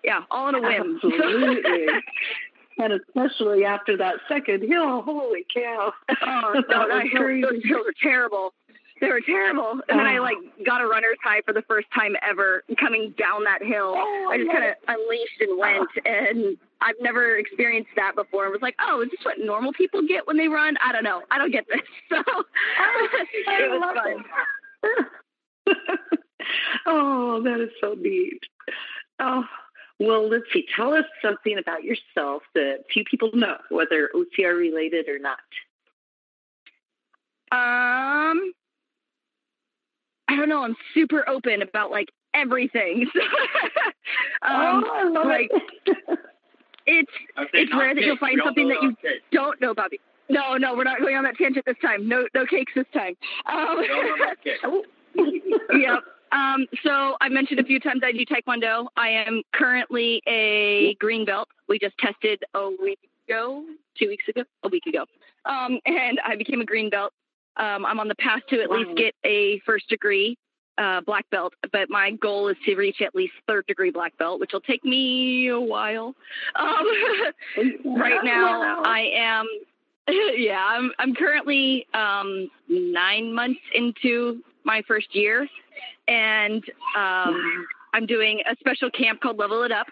yeah, 0.05 0.23
all 0.31 0.49
in 0.49 0.55
a 0.55 0.61
whim. 0.61 1.01
Absolutely. 1.03 1.87
and 2.79 2.93
especially 2.93 3.65
after 3.65 3.97
that 3.97 4.17
second 4.29 4.63
hill, 4.63 4.83
oh, 4.85 5.03
holy 5.03 5.47
cow! 5.53 5.93
Oh, 6.23 6.63
no, 6.69 6.89
that 6.89 7.07
hill, 7.13 7.41
those 7.43 7.63
hills 7.65 7.87
are 7.87 7.95
terrible. 8.03 8.53
They 9.01 9.09
were 9.09 9.21
terrible. 9.21 9.81
And 9.89 9.99
then 9.99 10.07
I 10.07 10.19
oh. 10.19 10.23
like 10.23 10.37
got 10.65 10.81
a 10.81 10.87
runner's 10.87 11.19
high 11.23 11.43
for 11.45 11.53
the 11.53 11.63
first 11.63 11.89
time 11.95 12.15
ever 12.27 12.63
coming 12.79 13.13
down 13.19 13.45
that 13.45 13.63
hill. 13.63 13.95
Oh, 13.97 14.29
I 14.31 14.39
just 14.39 14.51
kind 14.51 14.65
of 14.65 14.75
unleashed 14.89 15.41
and 15.41 15.59
went. 15.59 15.89
Oh. 15.99 16.11
And 16.11 16.57
I've 16.81 16.95
never 17.01 17.37
experienced 17.37 17.91
that 17.97 18.15
before. 18.15 18.47
I 18.47 18.49
was 18.49 18.63
like, 18.63 18.77
oh, 18.81 19.03
is 19.03 19.11
this 19.11 19.25
what 19.25 19.39
normal 19.39 19.73
people 19.73 20.03
get 20.07 20.27
when 20.27 20.37
they 20.37 20.49
run? 20.49 20.77
I 20.83 20.93
don't 20.93 21.05
know. 21.05 21.23
I 21.31 21.39
don't 21.39 21.51
get 21.51 21.67
this. 21.69 21.81
So 22.09 22.23
oh, 22.27 22.45
it 23.47 23.71
was 23.71 24.25
fun. 24.85 25.77
oh, 26.87 27.43
that 27.43 27.61
is 27.61 27.71
so 27.81 27.95
neat. 27.99 28.41
Oh, 29.19 29.45
well, 30.01 30.29
let's 30.29 30.45
see. 30.53 30.67
Tell 30.77 30.93
us 30.93 31.05
something 31.23 31.59
about 31.59 31.85
yourself 31.85 32.43
that 32.55 32.85
few 32.93 33.05
people 33.05 33.31
know, 33.33 33.57
whether 33.71 34.11
OCR 34.15 34.57
related 34.57 35.09
or 35.09 35.19
not. 35.19 35.39
Um, 37.53 38.53
I 40.29 40.37
don't 40.37 40.49
know. 40.49 40.65
I'm 40.65 40.77
super 40.95 41.29
open 41.29 41.63
about 41.63 41.91
like 41.91 42.09
everything. 42.35 43.07
um, 44.43 44.85
oh, 44.85 44.91
I 44.93 45.05
love 45.09 45.27
like, 45.27 45.51
it. 45.53 46.19
it's 46.87 47.13
it's 47.53 47.73
rare 47.73 47.95
that 47.95 48.03
you'll 48.03 48.17
find 48.17 48.41
something 48.45 48.69
that 48.69 48.83
you 48.83 48.97
don't 49.31 49.61
know 49.61 49.71
about 49.71 49.93
me. 49.93 49.99
No, 50.29 50.57
no, 50.57 50.75
we're 50.75 50.85
not 50.85 51.01
going 51.01 51.17
on 51.17 51.25
that 51.25 51.37
tangent 51.37 51.67
this 51.67 51.77
time. 51.83 52.09
No, 52.09 52.27
no 52.35 52.47
cakes 52.47 52.73
this 52.75 52.87
time. 52.95 53.15
Um, 53.47 53.85
yep. 55.79 56.01
Um, 56.35 56.67
so 56.83 57.17
I 57.21 57.29
mentioned 57.29 57.61
a 57.61 57.65
few 57.65 57.79
times 57.79 58.03
I 58.05 58.11
do 58.11 58.27
Taekwondo. 58.27 58.89
I 58.97 59.09
am 59.09 59.43
currently 59.55 60.21
a 60.27 60.95
green 60.97 61.25
belt. 61.25 61.49
We 61.69 61.79
just 61.79 61.97
tested 61.99 62.43
a 62.55 62.71
week 62.83 62.99
ago, 63.29 63.65
two 63.97 64.09
weeks 64.09 64.25
ago, 64.29 64.43
a 64.65 64.69
week 64.69 64.85
ago, 64.87 65.05
um, 65.45 65.79
and 65.87 66.19
I 66.27 66.35
became 66.37 66.61
a 66.61 66.65
green 66.65 66.91
belt. 66.91 67.13
Um, 67.57 67.87
I'm 67.87 68.01
on 68.01 68.09
the 68.09 68.17
path 68.17 68.41
to 68.49 68.61
at 68.61 68.69
wow. 68.69 68.79
least 68.79 68.99
get 68.99 69.15
a 69.25 69.61
first 69.61 69.89
degree 69.89 70.37
uh, 70.77 71.03
black 71.03 71.29
belt, 71.31 71.55
but 71.73 71.89
my 71.89 72.11
goal 72.11 72.49
is 72.49 72.57
to 72.67 72.75
reach 72.75 73.01
at 73.01 73.15
least 73.15 73.33
third 73.47 73.65
degree 73.69 73.91
black 73.91 74.17
belt, 74.19 74.41
which 74.41 74.53
will 74.53 74.61
take 74.61 74.85
me 74.85 75.47
a 75.49 75.61
while. 75.61 76.15
Um, 76.57 76.87
right 77.97 78.21
now. 78.25 78.83
I 78.85 79.11
am. 79.17 79.47
Yeah, 80.37 80.63
I'm. 80.63 80.91
I'm 80.99 81.15
currently 81.15 81.87
um, 81.95 82.51
nine 82.69 83.33
months 83.33 83.61
into 83.73 84.43
my 84.65 84.83
first 84.87 85.15
year, 85.15 85.47
and 86.09 86.65
um, 86.97 87.67
I'm 87.93 88.07
doing 88.07 88.41
a 88.51 88.57
special 88.61 88.91
camp 88.91 89.21
called 89.21 89.39
Level 89.39 89.63
It 89.63 89.73
Up 89.73 89.87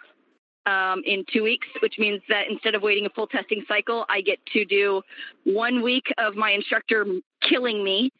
um, 0.67 1.03
in 1.05 1.25
two 1.33 1.43
weeks, 1.43 1.67
which 1.81 1.95
means 1.99 2.21
that 2.29 2.45
instead 2.51 2.75
of 2.75 2.83
waiting 2.83 3.07
a 3.07 3.11
full 3.11 3.27
testing 3.27 3.65
cycle, 3.67 4.05
I 4.09 4.21
get 4.21 4.39
to 4.53 4.65
do 4.65 5.03
one 5.45 5.83
week 5.83 6.05
of 6.19 6.35
my 6.37 6.51
instructor 6.51 7.07
killing 7.49 7.83
me, 7.83 8.11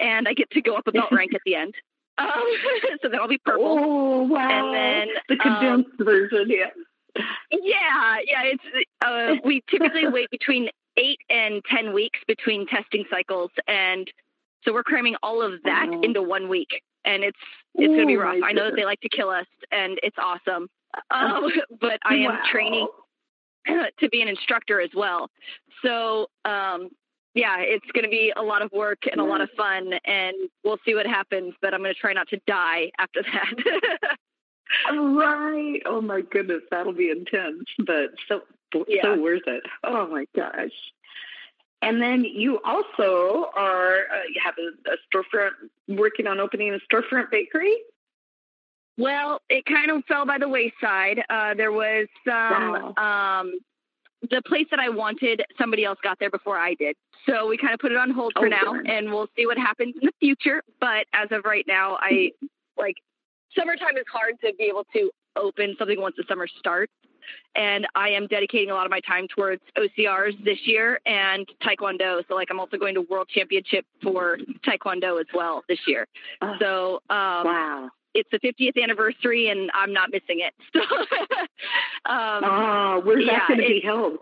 and 0.00 0.26
I 0.26 0.34
get 0.34 0.50
to 0.50 0.62
go 0.62 0.76
up 0.76 0.86
a 0.86 0.92
belt 0.92 1.08
rank 1.12 1.34
at 1.34 1.40
the 1.44 1.54
end. 1.54 1.74
Um, 2.18 2.28
so 3.02 3.08
then 3.08 3.20
I'll 3.20 3.28
be 3.28 3.38
purple. 3.38 3.78
Oh 3.80 4.22
wow! 4.22 4.48
And 4.48 4.74
then 4.74 5.14
the 5.28 5.36
condensed 5.36 5.90
um, 5.98 6.04
version, 6.04 6.46
yeah. 6.48 6.70
Yeah, 7.50 8.16
yeah. 8.26 8.42
It's 8.44 8.64
uh, 9.04 9.34
we 9.44 9.62
typically 9.70 10.08
wait 10.12 10.30
between 10.30 10.68
eight 10.96 11.18
and 11.30 11.62
ten 11.70 11.92
weeks 11.92 12.20
between 12.26 12.66
testing 12.66 13.04
cycles, 13.10 13.50
and 13.66 14.10
so 14.64 14.72
we're 14.72 14.82
cramming 14.82 15.16
all 15.22 15.42
of 15.42 15.62
that 15.64 15.88
oh. 15.90 16.00
into 16.02 16.22
one 16.22 16.48
week, 16.48 16.82
and 17.04 17.22
it's 17.24 17.38
it's 17.74 17.90
oh, 17.90 17.94
gonna 17.94 18.06
be 18.06 18.16
rough. 18.16 18.36
I 18.44 18.52
know 18.52 18.66
that 18.66 18.76
they 18.76 18.84
like 18.84 19.00
to 19.00 19.08
kill 19.08 19.28
us, 19.28 19.46
and 19.70 19.98
it's 20.02 20.16
awesome. 20.18 20.68
Um, 21.10 21.50
but 21.80 21.98
I 22.04 22.14
am 22.14 22.32
wow. 22.32 22.38
training 22.50 22.88
to 24.00 24.08
be 24.08 24.22
an 24.22 24.28
instructor 24.28 24.80
as 24.80 24.90
well. 24.94 25.30
So 25.84 26.28
um, 26.44 26.90
yeah, 27.34 27.56
it's 27.60 27.86
going 27.92 28.04
to 28.04 28.10
be 28.10 28.32
a 28.36 28.42
lot 28.42 28.62
of 28.62 28.70
work 28.72 28.98
and 29.10 29.20
a 29.20 29.24
lot 29.24 29.40
of 29.40 29.48
fun, 29.56 29.92
and 30.04 30.34
we'll 30.64 30.78
see 30.84 30.94
what 30.94 31.06
happens. 31.06 31.54
But 31.62 31.72
I'm 31.72 31.80
going 31.80 31.94
to 31.94 32.00
try 32.00 32.12
not 32.12 32.28
to 32.28 32.38
die 32.46 32.90
after 32.98 33.22
that. 33.32 34.16
right. 34.92 35.80
Oh 35.86 36.00
my 36.00 36.20
goodness, 36.20 36.62
that'll 36.70 36.92
be 36.92 37.10
intense, 37.10 37.64
but 37.86 38.10
so 38.28 38.40
yeah. 38.86 39.02
so 39.02 39.20
worth 39.20 39.42
it. 39.46 39.62
Oh 39.84 40.06
my 40.08 40.26
gosh. 40.36 40.70
And 41.82 42.00
then 42.00 42.24
you 42.24 42.60
also 42.64 43.50
are 43.56 43.96
uh, 43.96 44.22
you 44.32 44.40
have 44.42 44.54
a, 44.56 44.92
a 44.92 44.96
storefront 45.12 45.50
working 45.88 46.26
on 46.26 46.38
opening 46.38 46.72
a 46.72 46.78
storefront 46.94 47.30
bakery. 47.30 47.76
Well, 48.98 49.40
it 49.48 49.64
kind 49.64 49.90
of 49.90 50.04
fell 50.04 50.24
by 50.24 50.38
the 50.38 50.48
wayside. 50.48 51.22
Uh, 51.28 51.54
there 51.54 51.72
was 51.72 52.06
some 52.26 52.94
wow. 52.96 53.40
um, 53.40 53.58
the 54.30 54.42
place 54.46 54.66
that 54.70 54.78
I 54.78 54.90
wanted, 54.90 55.42
somebody 55.58 55.84
else 55.84 55.98
got 56.02 56.18
there 56.20 56.30
before 56.30 56.56
I 56.58 56.74
did. 56.74 56.96
So 57.28 57.48
we 57.48 57.56
kind 57.56 57.74
of 57.74 57.80
put 57.80 57.90
it 57.90 57.98
on 57.98 58.10
hold 58.10 58.32
for 58.36 58.46
oh, 58.46 58.48
now, 58.48 58.74
and 58.74 59.10
we'll 59.10 59.28
see 59.36 59.46
what 59.46 59.58
happens 59.58 59.94
in 60.00 60.06
the 60.06 60.12
future. 60.20 60.62
But 60.80 61.06
as 61.12 61.28
of 61.30 61.44
right 61.44 61.64
now, 61.66 61.96
I 62.00 62.30
like 62.76 62.96
summertime 63.58 63.96
is 63.96 64.04
hard 64.12 64.34
to 64.44 64.52
be 64.56 64.64
able 64.64 64.84
to 64.92 65.10
open 65.36 65.74
something 65.78 66.00
once 66.00 66.14
the 66.16 66.24
summer 66.28 66.46
starts. 66.58 66.92
And 67.54 67.86
I 67.94 68.08
am 68.10 68.26
dedicating 68.26 68.70
a 68.70 68.74
lot 68.74 68.86
of 68.86 68.90
my 68.90 69.00
time 69.00 69.26
towards 69.28 69.62
OCRs 69.76 70.42
this 70.44 70.58
year 70.64 71.00
and 71.06 71.46
Taekwondo. 71.62 72.22
So, 72.28 72.34
like, 72.34 72.48
I'm 72.50 72.60
also 72.60 72.76
going 72.76 72.94
to 72.94 73.02
World 73.02 73.28
Championship 73.28 73.84
for 74.02 74.38
Taekwondo 74.66 75.20
as 75.20 75.26
well 75.34 75.62
this 75.68 75.78
year. 75.86 76.06
Oh, 76.40 76.54
so, 76.60 76.94
um, 77.10 77.44
wow 77.44 77.90
it's 78.14 78.28
the 78.30 78.38
50th 78.40 78.82
anniversary 78.82 79.48
and 79.48 79.70
I'm 79.74 79.92
not 79.92 80.10
missing 80.12 80.40
it. 80.40 80.54
So, 82.04 82.12
um, 82.12 82.42
oh, 82.44 83.00
where's 83.04 83.24
yeah, 83.24 83.38
that 83.38 83.48
going 83.48 83.60
to 83.60 83.66
be 83.66 83.80
held? 83.82 84.18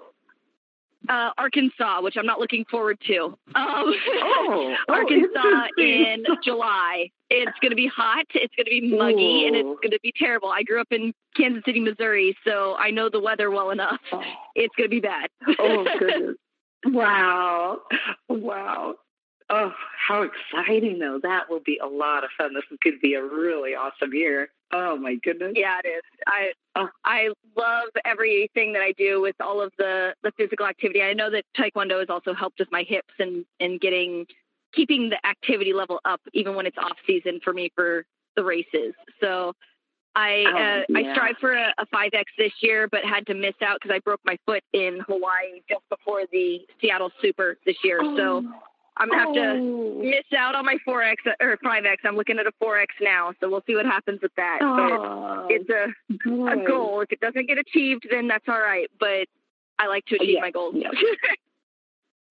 Uh, 1.08 1.30
Arkansas, 1.38 2.02
which 2.02 2.16
I'm 2.18 2.26
not 2.26 2.38
looking 2.38 2.64
forward 2.70 2.98
to. 3.06 3.24
Um, 3.24 3.36
oh, 3.56 4.74
Arkansas 4.88 5.40
oh, 5.78 5.82
in 5.82 6.24
July. 6.44 7.10
It's 7.30 7.58
going 7.60 7.70
to 7.70 7.76
be 7.76 7.86
hot. 7.86 8.26
It's 8.34 8.54
going 8.56 8.66
to 8.66 8.70
be 8.70 8.96
muggy, 8.96 9.44
Ooh. 9.44 9.46
and 9.46 9.56
it's 9.56 9.80
going 9.80 9.92
to 9.92 10.00
be 10.02 10.12
terrible. 10.16 10.48
I 10.48 10.62
grew 10.64 10.80
up 10.80 10.88
in 10.90 11.12
Kansas 11.36 11.62
City, 11.64 11.80
Missouri, 11.80 12.36
so 12.44 12.74
I 12.76 12.90
know 12.90 13.08
the 13.08 13.20
weather 13.20 13.50
well 13.50 13.70
enough. 13.70 14.00
Oh. 14.12 14.22
It's 14.56 14.74
going 14.76 14.90
to 14.90 14.94
be 14.94 15.00
bad. 15.00 15.30
oh 15.58 15.86
goodness! 15.98 16.36
Wow, 16.86 17.78
wow. 18.28 18.94
Oh, 19.52 19.72
how 20.08 20.22
exciting 20.22 20.98
though. 21.00 21.18
That 21.22 21.50
will 21.50 21.60
be 21.60 21.78
a 21.82 21.86
lot 21.86 22.22
of 22.22 22.30
fun. 22.38 22.54
This 22.54 22.62
could 22.82 23.00
be 23.00 23.14
a 23.14 23.22
really 23.22 23.74
awesome 23.74 24.14
year. 24.14 24.48
Oh 24.72 24.96
my 24.96 25.16
goodness. 25.16 25.54
Yeah, 25.56 25.78
it 25.84 25.88
is. 25.88 26.02
I 26.26 26.52
oh. 26.76 26.88
I 27.04 27.30
love 27.56 27.88
everything 28.04 28.72
that 28.74 28.82
I 28.82 28.92
do 28.92 29.20
with 29.20 29.34
all 29.40 29.60
of 29.60 29.72
the 29.76 30.14
the 30.22 30.30
physical 30.36 30.66
activity. 30.66 31.02
I 31.02 31.14
know 31.14 31.30
that 31.30 31.44
taekwondo 31.58 31.98
has 31.98 32.08
also 32.08 32.32
helped 32.32 32.60
with 32.60 32.70
my 32.70 32.84
hips 32.84 33.12
and 33.18 33.44
and 33.58 33.80
getting 33.80 34.26
keeping 34.74 35.10
the 35.10 35.26
activity 35.26 35.72
level 35.72 36.00
up 36.04 36.20
even 36.32 36.54
when 36.54 36.66
it's 36.66 36.78
off 36.78 36.96
season 37.06 37.40
for 37.42 37.52
me 37.52 37.70
for 37.74 38.04
the 38.36 38.44
races. 38.44 38.94
So 39.20 39.54
I 40.16 40.44
oh, 40.46 40.56
uh, 40.56 41.00
yeah. 41.00 41.10
I 41.10 41.14
strive 41.14 41.36
for 41.40 41.52
a, 41.52 41.72
a 41.78 41.86
5X 41.86 42.24
this 42.36 42.52
year, 42.60 42.88
but 42.90 43.04
had 43.04 43.26
to 43.26 43.34
miss 43.34 43.54
out 43.62 43.78
because 43.80 43.94
I 43.94 44.00
broke 44.00 44.20
my 44.24 44.36
foot 44.44 44.62
in 44.72 45.00
Hawaii 45.06 45.60
just 45.68 45.88
before 45.88 46.22
the 46.32 46.60
Seattle 46.80 47.10
Super 47.22 47.58
this 47.64 47.76
year. 47.84 48.00
Oh. 48.02 48.16
So 48.16 48.52
I'm 48.96 49.08
gonna 49.08 49.22
have 49.22 49.34
to 49.34 49.50
oh. 49.60 50.02
miss 50.02 50.24
out 50.36 50.54
on 50.54 50.64
my 50.66 50.76
4X 50.86 51.16
or 51.40 51.56
5X. 51.64 51.96
I'm 52.04 52.16
looking 52.16 52.38
at 52.38 52.46
a 52.46 52.52
4X 52.62 52.86
now, 53.00 53.32
so 53.40 53.48
we'll 53.48 53.62
see 53.66 53.76
what 53.76 53.86
happens 53.86 54.20
with 54.20 54.34
that. 54.36 54.58
Oh, 54.62 55.46
but 55.48 55.54
it's 55.54 55.70
a, 55.70 56.60
a 56.60 56.66
goal. 56.66 57.00
If 57.00 57.12
it 57.12 57.20
doesn't 57.20 57.46
get 57.46 57.58
achieved, 57.58 58.06
then 58.10 58.26
that's 58.26 58.44
all 58.48 58.60
right. 58.60 58.88
But 58.98 59.26
I 59.78 59.86
like 59.86 60.04
to 60.06 60.16
achieve 60.16 60.34
yeah, 60.34 60.40
my 60.40 60.50
goals. 60.50 60.74
Yeah. 60.76 60.90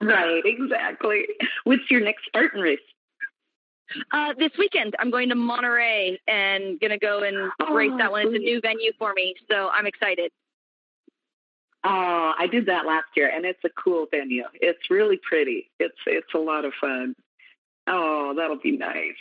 right, 0.01 0.41
exactly. 0.45 1.25
What's 1.63 1.89
your 1.89 2.01
next 2.01 2.25
Spartan 2.25 2.61
race? 2.61 2.79
Uh, 4.11 4.33
this 4.37 4.51
weekend, 4.57 4.95
I'm 4.99 5.09
going 5.09 5.29
to 5.29 5.35
Monterey 5.35 6.19
and 6.27 6.79
gonna 6.79 6.99
go 6.99 7.23
and 7.23 7.51
oh, 7.59 7.73
race 7.73 7.91
that 7.97 8.11
one. 8.11 8.27
It's 8.27 8.35
a 8.35 8.39
new 8.39 8.61
venue 8.61 8.91
for 8.99 9.13
me, 9.13 9.35
so 9.49 9.69
I'm 9.69 9.87
excited. 9.87 10.31
Oh, 11.83 12.33
I 12.37 12.47
did 12.47 12.65
that 12.67 12.85
last 12.85 13.07
year, 13.15 13.31
and 13.33 13.45
it's 13.45 13.63
a 13.63 13.69
cool 13.69 14.05
venue. 14.11 14.43
It's 14.53 14.91
really 14.91 15.19
pretty. 15.27 15.71
It's 15.79 15.97
it's 16.05 16.33
a 16.35 16.37
lot 16.37 16.65
of 16.65 16.73
fun. 16.79 17.15
Oh, 17.87 18.33
that'll 18.37 18.59
be 18.59 18.77
nice. 18.77 19.13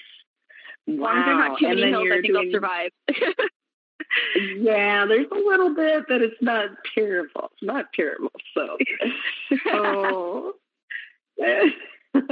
Wow. 0.86 1.10
As 1.10 1.26
long 1.26 1.38
not 1.38 1.58
too 1.58 1.68
many 1.68 1.90
hills, 1.90 2.08
I 2.10 2.14
think 2.20 2.26
doing... 2.26 2.46
I'll 2.46 2.52
survive. 2.52 2.90
yeah, 4.58 5.06
there's 5.06 5.26
a 5.30 5.34
little 5.34 5.74
bit, 5.74 6.04
but 6.08 6.22
it's 6.22 6.40
not 6.40 6.70
terrible. 6.94 7.50
It's 7.52 7.62
not 7.62 7.86
terrible. 7.94 8.32
So, 8.54 8.76
oh, 9.66 10.52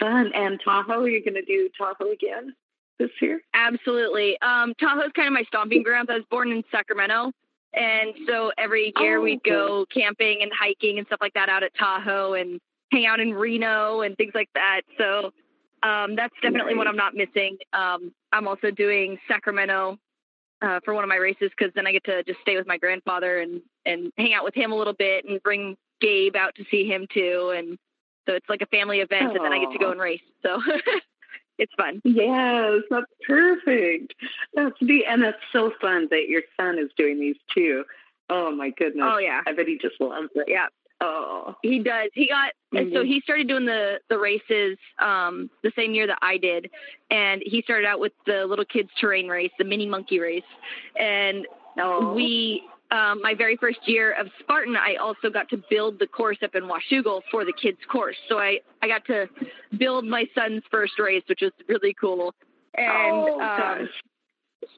fun. 0.00 0.32
And 0.34 0.60
Tahoe, 0.64 1.04
you're 1.04 1.20
going 1.20 1.34
to 1.34 1.44
do 1.44 1.68
Tahoe 1.78 2.12
again? 2.12 2.54
this 2.98 3.10
year? 3.20 3.40
Absolutely. 3.54 4.40
Um, 4.40 4.74
Tahoe's 4.80 5.12
kind 5.14 5.28
of 5.28 5.34
my 5.34 5.44
stomping 5.44 5.82
grounds. 5.82 6.08
I 6.10 6.14
was 6.14 6.24
born 6.30 6.50
in 6.50 6.62
Sacramento. 6.70 7.32
And 7.74 8.14
so 8.26 8.52
every 8.56 8.92
year 8.98 9.18
Oh, 9.18 9.22
we'd 9.22 9.42
go 9.42 9.84
camping 9.92 10.38
and 10.42 10.50
hiking 10.58 10.98
and 10.98 11.06
stuff 11.06 11.18
like 11.20 11.34
that 11.34 11.48
out 11.48 11.62
at 11.62 11.72
Tahoe 11.78 12.34
and 12.34 12.58
hang 12.90 13.06
out 13.06 13.20
in 13.20 13.34
Reno 13.34 14.00
and 14.00 14.16
things 14.16 14.32
like 14.34 14.48
that. 14.54 14.82
So 14.96 15.30
um, 15.82 16.16
that's 16.16 16.34
definitely 16.42 16.74
what 16.74 16.86
I'm 16.86 16.96
not 16.96 17.14
missing. 17.14 17.58
Um, 17.72 18.12
I'm 18.32 18.48
also 18.48 18.70
doing 18.70 19.18
Sacramento 19.28 19.98
uh, 20.62 20.80
for 20.84 20.94
one 20.94 21.04
of 21.04 21.08
my 21.08 21.16
races 21.16 21.50
because 21.56 21.72
then 21.74 21.86
I 21.86 21.92
get 21.92 22.04
to 22.04 22.22
just 22.24 22.40
stay 22.40 22.56
with 22.56 22.66
my 22.66 22.78
grandfather 22.78 23.40
and, 23.40 23.60
and 23.84 24.10
hang 24.16 24.32
out 24.32 24.44
with 24.44 24.54
him 24.54 24.72
a 24.72 24.76
little 24.76 24.94
bit 24.94 25.26
and 25.26 25.42
bring 25.42 25.76
Gabe 26.00 26.34
out 26.34 26.54
to 26.54 26.64
see 26.70 26.86
him 26.86 27.06
too. 27.12 27.52
And 27.54 27.78
so 28.26 28.34
it's 28.34 28.48
like 28.48 28.62
a 28.62 28.66
family 28.66 29.00
event 29.00 29.36
and 29.36 29.44
then 29.44 29.52
I 29.52 29.58
get 29.58 29.72
to 29.72 29.78
go 29.78 29.90
and 29.90 30.00
race. 30.00 30.20
So 30.42 30.60
it's 31.58 31.72
fun. 31.76 32.00
Yes, 32.04 32.82
that's 32.90 33.06
perfect. 33.26 34.14
That's 34.54 34.76
the 34.80 35.06
and 35.06 35.22
that's 35.22 35.38
so 35.52 35.72
fun 35.80 36.08
that 36.10 36.28
your 36.28 36.42
son 36.56 36.78
is 36.78 36.90
doing 36.96 37.18
these 37.20 37.36
too. 37.54 37.84
Oh 38.28 38.50
my 38.50 38.70
goodness. 38.70 39.06
Oh, 39.08 39.18
yeah. 39.18 39.40
I 39.46 39.52
bet 39.52 39.68
he 39.68 39.78
just 39.78 40.00
loves 40.00 40.28
it. 40.34 40.46
Yeah. 40.48 40.66
Oh. 41.00 41.54
He 41.62 41.78
does. 41.78 42.10
He 42.14 42.28
got 42.28 42.52
and 42.72 42.92
so 42.92 43.04
he 43.04 43.20
started 43.20 43.48
doing 43.48 43.66
the 43.66 44.00
the 44.08 44.18
races 44.18 44.78
um 44.98 45.50
the 45.62 45.72
same 45.76 45.92
year 45.94 46.06
that 46.06 46.18
I 46.22 46.38
did, 46.38 46.70
and 47.10 47.42
he 47.44 47.62
started 47.62 47.86
out 47.86 48.00
with 48.00 48.12
the 48.26 48.46
little 48.46 48.64
kids 48.64 48.90
terrain 49.00 49.28
race, 49.28 49.52
the 49.58 49.64
mini 49.64 49.86
monkey 49.86 50.18
race, 50.20 50.42
and 50.98 51.46
Oh. 51.78 52.14
we 52.14 52.62
um, 52.90 53.20
my 53.20 53.34
very 53.34 53.56
first 53.56 53.80
year 53.86 54.12
of 54.12 54.28
Spartan, 54.40 54.76
I 54.76 54.96
also 54.96 55.28
got 55.28 55.48
to 55.48 55.62
build 55.68 55.98
the 55.98 56.06
course 56.06 56.38
up 56.42 56.54
in 56.54 56.64
Washougal 56.64 57.22
for 57.30 57.44
the 57.44 57.52
kids 57.52 57.78
course. 57.90 58.16
So 58.28 58.38
I 58.38 58.60
I 58.82 58.88
got 58.88 59.04
to 59.06 59.26
build 59.76 60.04
my 60.04 60.24
son's 60.34 60.62
first 60.70 60.98
race, 60.98 61.22
which 61.28 61.40
was 61.42 61.52
really 61.68 61.94
cool. 62.00 62.34
And 62.74 63.28
oh, 63.28 63.40
um, 63.40 63.88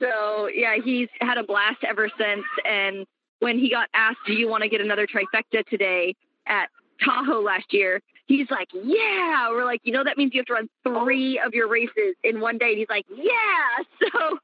so 0.00 0.48
yeah, 0.52 0.76
he's 0.82 1.08
had 1.20 1.36
a 1.36 1.42
blast 1.42 1.84
ever 1.86 2.10
since. 2.18 2.44
And 2.64 3.04
when 3.40 3.58
he 3.58 3.70
got 3.70 3.88
asked, 3.92 4.20
"Do 4.26 4.32
you 4.32 4.48
want 4.48 4.62
to 4.62 4.68
get 4.68 4.80
another 4.80 5.06
trifecta 5.06 5.66
today 5.66 6.14
at 6.46 6.68
Tahoe 7.04 7.42
last 7.42 7.72
year?" 7.72 8.00
He's 8.28 8.50
like, 8.50 8.68
"Yeah." 8.72 9.48
We're 9.50 9.64
like, 9.64 9.80
"You 9.84 9.92
know, 9.92 10.04
that 10.04 10.16
means 10.16 10.32
you 10.34 10.40
have 10.40 10.46
to 10.46 10.52
run 10.54 10.68
three 10.86 11.38
of 11.44 11.52
your 11.54 11.66
races 11.68 12.14
in 12.22 12.40
one 12.40 12.58
day." 12.58 12.68
And 12.70 12.78
he's 12.78 12.88
like, 12.88 13.06
"Yeah." 13.10 13.84
So 14.12 14.38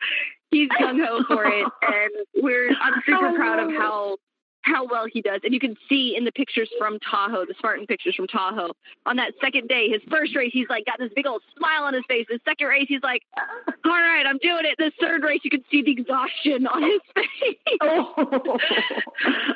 he's 0.50 0.68
gung 0.80 1.04
ho 1.04 1.22
for 1.28 1.44
it, 1.46 1.66
and 1.82 2.44
we're 2.44 2.70
I'm 2.70 3.02
super 3.06 3.32
proud 3.34 3.58
of 3.60 3.70
how 3.70 4.16
how 4.62 4.86
well 4.86 5.04
he 5.12 5.20
does. 5.20 5.40
And 5.44 5.52
you 5.52 5.60
can 5.60 5.76
see 5.90 6.16
in 6.16 6.24
the 6.24 6.32
pictures 6.32 6.70
from 6.78 6.98
Tahoe, 7.00 7.44
the 7.44 7.54
Spartan 7.58 7.86
pictures 7.86 8.14
from 8.14 8.26
Tahoe, 8.26 8.70
on 9.04 9.16
that 9.16 9.32
second 9.40 9.68
day, 9.68 9.90
his 9.90 10.00
first 10.10 10.34
race, 10.34 10.50
he's 10.54 10.68
like 10.70 10.86
got 10.86 10.98
this 10.98 11.10
big 11.14 11.26
old 11.26 11.42
smile 11.56 11.82
on 11.84 11.92
his 11.92 12.02
face. 12.08 12.24
His 12.30 12.40
second 12.46 12.68
race, 12.68 12.86
he's 12.88 13.02
like, 13.02 13.20
all 13.36 13.90
right, 13.90 14.24
I'm 14.26 14.38
doing 14.38 14.64
it. 14.64 14.76
This 14.78 14.92
third 15.00 15.22
race, 15.22 15.40
you 15.44 15.50
can 15.50 15.62
see 15.70 15.82
the 15.82 15.90
exhaustion 15.92 16.66
on 16.66 16.82
his 16.82 17.00
face. 17.14 17.56
Oh, 17.82 18.58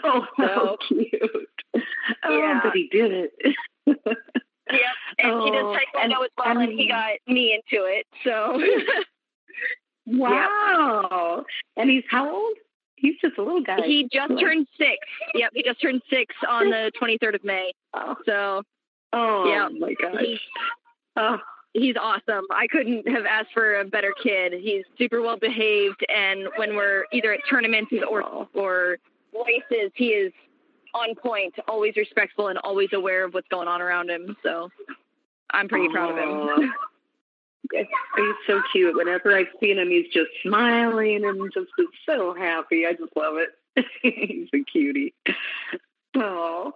oh, 0.05 0.27
So- 0.37 0.45
how 0.47 0.77
cute. 0.87 1.49
Oh, 2.25 2.39
Yeah. 2.39 2.61
but 2.63 2.73
he 2.75 2.89
did 2.91 3.11
it. 3.13 3.33
Yep. 3.89 4.17
And 5.21 5.43
he 5.43 5.51
Oh, 5.51 5.75
taekwondo 5.77 6.05
and- 6.05 6.13
as 6.13 6.19
well, 6.37 6.59
and, 6.59 6.73
he 6.73 6.87
got 6.89 7.15
me 7.27 7.55
into 7.55 7.85
it. 7.87 8.07
So 8.23 8.63
wow. 10.07 11.45
And 11.77 11.91
he's 11.91 12.05
how 12.11 12.31
old? 12.33 12.57
He's 12.97 13.15
just 13.21 13.39
a 13.39 13.43
little 13.43 13.63
guy. 13.63 13.81
he 13.87 14.09
just 14.13 14.33
turned 14.41 14.67
six. 14.77 14.99
Yep, 15.35 15.51
he 15.55 15.63
just 15.63 15.81
turned 15.81 16.03
six 16.11 16.35
on 16.49 16.71
the 16.71 16.91
23rd 17.01 17.37
of 17.37 17.45
May. 17.45 17.73
Oh, 17.95 18.17
So 18.27 18.63
oh 19.13 19.49
Yeah. 19.49 19.69
my 19.79 19.95
gosh. 19.95 20.21
he, 20.21 20.39
Oh, 21.17 21.39
he's 21.73 21.97
awesome. 22.01 22.45
I 22.53 22.67
couldn't 22.69 23.09
have 23.09 23.25
asked 23.27 23.53
for 23.53 23.81
a 23.81 23.85
better 23.85 24.13
kid. 24.23 24.53
He's 24.53 24.85
super 24.99 25.21
well 25.23 25.37
behaved, 25.37 26.05
and 26.15 26.49
when 26.57 26.77
we're 26.77 27.07
either 27.13 27.33
at 27.33 27.41
tournaments 27.51 27.91
or 28.09 28.47
or 28.55 28.99
races, 29.35 29.91
he 29.95 30.09
is 30.11 30.33
on 30.95 31.15
point, 31.15 31.55
always 31.67 31.97
respectful, 31.97 32.49
and 32.49 32.59
always 32.59 32.89
aware 32.93 33.25
of 33.25 33.35
what's 33.35 33.49
going 33.49 33.69
on 33.69 33.81
around 33.81 34.11
him. 34.11 34.37
So 34.43 34.71
I'm 35.51 35.69
pretty 35.69 35.89
proud 35.89 36.19
of 36.19 36.59
him. 36.59 36.73
He's 37.73 38.35
so 38.47 38.63
cute. 38.73 38.97
Whenever 38.97 39.37
I've 39.37 39.49
seen 39.61 39.79
him, 39.79 39.91
he's 39.91 40.07
just 40.13 40.31
smiling 40.43 41.25
and 41.25 41.53
just 41.53 41.69
is 41.79 41.87
so 42.07 42.33
happy. 42.33 42.87
I 42.87 42.93
just 42.93 43.15
love 43.15 43.35
it. 43.37 43.51
he's 44.03 44.49
a 44.55 44.65
cutie. 44.65 45.13
Oh, 46.17 46.73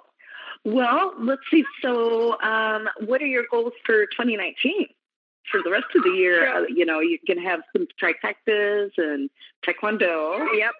well, 0.65 1.15
let's 1.19 1.43
see. 1.51 1.65
So, 1.81 2.41
um, 2.41 2.89
what 3.07 3.23
are 3.23 3.27
your 3.27 3.45
goals 3.51 3.73
for 3.85 4.07
2019? 4.07 4.87
For 5.51 5.61
the 5.65 5.71
rest 5.71 5.87
of 5.97 6.05
the 6.05 6.11
year, 6.11 6.55
uh, 6.55 6.65
you 6.69 6.85
know, 6.85 7.01
you 7.01 7.19
can 7.27 7.39
have 7.39 7.61
some 7.73 7.87
trifectas 8.01 8.91
and 8.97 9.29
taekwondo. 9.67 10.47
Yep. 10.57 10.73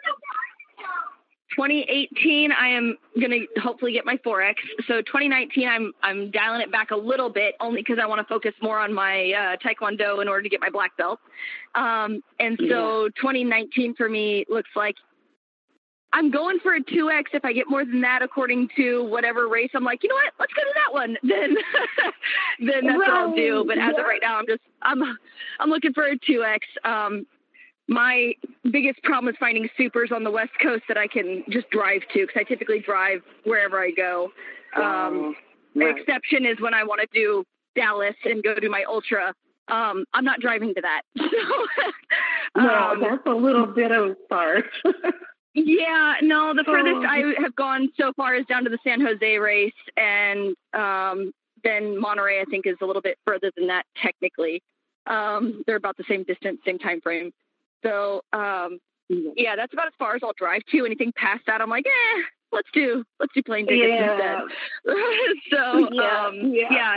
2018, 1.55 2.53
I 2.53 2.69
am 2.69 2.97
gonna 3.21 3.41
hopefully 3.63 3.93
get 3.93 4.05
my 4.05 4.17
4x. 4.19 4.55
So 4.87 5.03
2019, 5.03 5.69
I'm 5.69 5.93
I'm 6.03 6.31
dialing 6.31 6.61
it 6.61 6.73
back 6.73 6.91
a 6.91 6.97
little 6.97 7.31
bit, 7.31 7.55
only 7.61 7.81
because 7.81 7.99
I 8.03 8.07
want 8.07 8.21
to 8.21 8.27
focus 8.33 8.53
more 8.63 8.79
on 8.79 8.93
my 8.93 9.33
uh, 9.33 9.57
taekwondo 9.65 10.23
in 10.23 10.29
order 10.29 10.43
to 10.43 10.49
get 10.49 10.61
my 10.61 10.71
black 10.71 10.97
belt. 10.97 11.21
Um, 11.75 12.23
and 12.41 12.59
so 12.69 13.09
2019 13.17 13.95
for 13.95 14.09
me 14.09 14.45
looks 14.49 14.71
like 14.77 14.97
I'm 16.13 16.31
going 16.31 16.59
for 16.63 16.75
a 16.75 16.81
2x. 16.81 17.25
If 17.33 17.45
I 17.45 17.53
get 17.53 17.69
more 17.69 17.85
than 17.85 18.01
that, 18.03 18.23
according 18.23 18.69
to 18.77 19.05
whatever 19.05 19.49
race, 19.49 19.71
I'm 19.75 19.85
like, 19.85 20.03
you 20.03 20.11
know 20.11 20.15
what? 20.17 20.35
Let's 20.39 20.53
go 20.53 20.63
to 20.63 20.75
that 20.75 20.93
one. 20.93 21.17
Then, 21.29 21.57
then 22.61 22.87
that's 22.87 22.99
what 22.99 23.11
I'll 23.11 23.35
do. 23.35 23.65
But 23.67 23.79
as 23.79 23.93
yeah. 23.95 24.01
of 24.01 24.07
right 24.07 24.21
now, 24.23 24.37
I'm 24.37 24.47
just 24.47 24.61
I'm 24.83 25.03
I'm 25.59 25.71
looking 25.71 25.93
for 25.93 26.05
a 26.05 26.19
2x. 26.19 26.59
Um, 26.85 27.27
my 27.93 28.33
biggest 28.71 29.03
problem 29.03 29.33
is 29.33 29.37
finding 29.39 29.69
supers 29.77 30.11
on 30.13 30.25
the 30.25 30.31
West 30.31 30.53
Coast 30.63 30.85
that 30.89 30.97
I 30.97 31.07
can 31.07 31.45
just 31.51 31.69
drive 31.71 32.03
to 32.15 32.27
because 32.27 32.37
I 32.41 32.45
typically 32.45 32.81
drive 32.81 33.21
wherever 33.45 33.81
I 33.81 33.91
go. 33.91 34.31
Um, 34.77 35.37
the 35.75 35.87
Right. 35.87 35.99
exception 35.99 36.45
is 36.47 36.61
when 36.61 36.75
I 36.75 36.85
want 36.85 37.01
to 37.01 37.07
do 37.13 37.45
Dallas 37.75 38.15
and 38.25 38.43
go 38.43 38.55
do 38.55 38.69
my 38.71 38.85
ultra. 38.89 39.35
Um, 39.69 40.05
I'm 40.13 40.25
not 40.25 40.41
driving 40.41 40.75
to 40.75 40.81
that. 40.83 41.03
So, 42.55 42.61
No, 42.65 42.75
um, 42.93 43.01
that's 43.01 43.23
a 43.25 43.31
little 43.31 43.65
bit 43.65 43.91
of 43.93 44.15
far. 44.29 44.63
yeah, 45.55 46.17
no, 46.21 46.53
the 46.55 46.65
furthest 46.65 46.97
Oh. 46.97 47.07
I 47.09 47.33
have 47.41 47.57
gone 47.57 47.89
so 47.99 48.13
far 48.15 48.35
is 48.35 48.45
down 48.45 48.65
to 48.65 48.69
the 48.71 48.77
San 48.85 49.01
Jose 49.01 49.39
race, 49.39 49.73
and 49.97 50.55
um, 50.75 51.33
then 51.65 51.99
Monterey. 51.99 52.43
I 52.43 52.45
think 52.51 52.67
is 52.67 52.77
a 52.83 52.85
little 52.85 53.01
bit 53.01 53.17
further 53.27 53.51
than 53.57 53.69
that 53.69 53.87
technically. 54.03 54.63
Um, 55.07 55.63
they're 55.67 55.77
about 55.77 55.97
the 55.97 56.05
same 56.07 56.25
distance, 56.25 56.59
same 56.67 56.79
time 56.79 57.01
frame. 57.01 57.33
So 57.83 58.23
um, 58.33 58.79
yeah, 59.09 59.57
that's 59.57 59.73
about 59.73 59.87
as 59.87 59.93
far 59.99 60.15
as 60.15 60.23
I'll 60.23 60.33
drive 60.37 60.63
to. 60.73 60.87
Anything 60.87 61.13
past 61.17 61.43
that, 61.47 61.61
I'm 61.61 61.71
like, 61.71 61.87
eh, 61.87 62.23
let's 62.53 62.69
do 62.73 63.05
let's 63.21 63.33
do 63.35 63.43
plane 63.43 63.67
tickets 63.67 63.89
yeah. 63.89 64.41
instead. 64.43 65.49
so 65.51 65.89
Yeah, 65.93 66.27
um, 66.27 66.53
yeah. 66.55 66.69
yeah. 66.71 66.97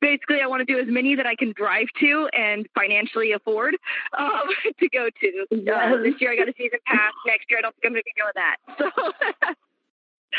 Basically, 0.00 0.40
I 0.42 0.46
want 0.46 0.66
to 0.66 0.72
do 0.72 0.80
as 0.80 0.86
many 0.88 1.14
that 1.14 1.26
I 1.26 1.36
can 1.36 1.52
drive 1.54 1.86
to 2.00 2.26
and 2.32 2.66
financially 2.74 3.32
afford 3.32 3.76
um, 4.18 4.48
to 4.80 4.88
go 4.88 5.08
to. 5.20 5.46
Uh, 5.52 6.02
this 6.02 6.14
year, 6.20 6.32
I 6.32 6.36
got 6.36 6.48
a 6.48 6.54
season 6.56 6.78
pass. 6.86 7.12
Next 7.26 7.50
year, 7.50 7.58
I 7.58 7.62
don't 7.62 7.74
think 7.76 7.84
I'm 7.84 7.92
going 7.92 8.02
to 8.02 8.08
be 8.08 8.14
doing 8.16 8.32
that. 8.34 8.56
So, 8.78 9.54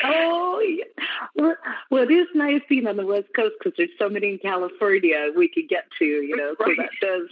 Oh, 0.03 0.59
yeah. 0.63 1.53
well, 1.89 2.03
it 2.03 2.11
is 2.11 2.27
nice 2.33 2.61
being 2.69 2.87
on 2.87 2.95
the 2.97 3.05
West 3.05 3.27
Coast 3.35 3.55
because 3.59 3.75
there's 3.77 3.89
so 3.99 4.09
many 4.09 4.29
in 4.29 4.37
California 4.39 5.31
we 5.35 5.49
could 5.49 5.67
get 5.69 5.83
to, 5.99 6.05
you 6.05 6.35
know, 6.35 6.55
so 6.59 6.71
that 6.77 6.89
does 7.01 7.27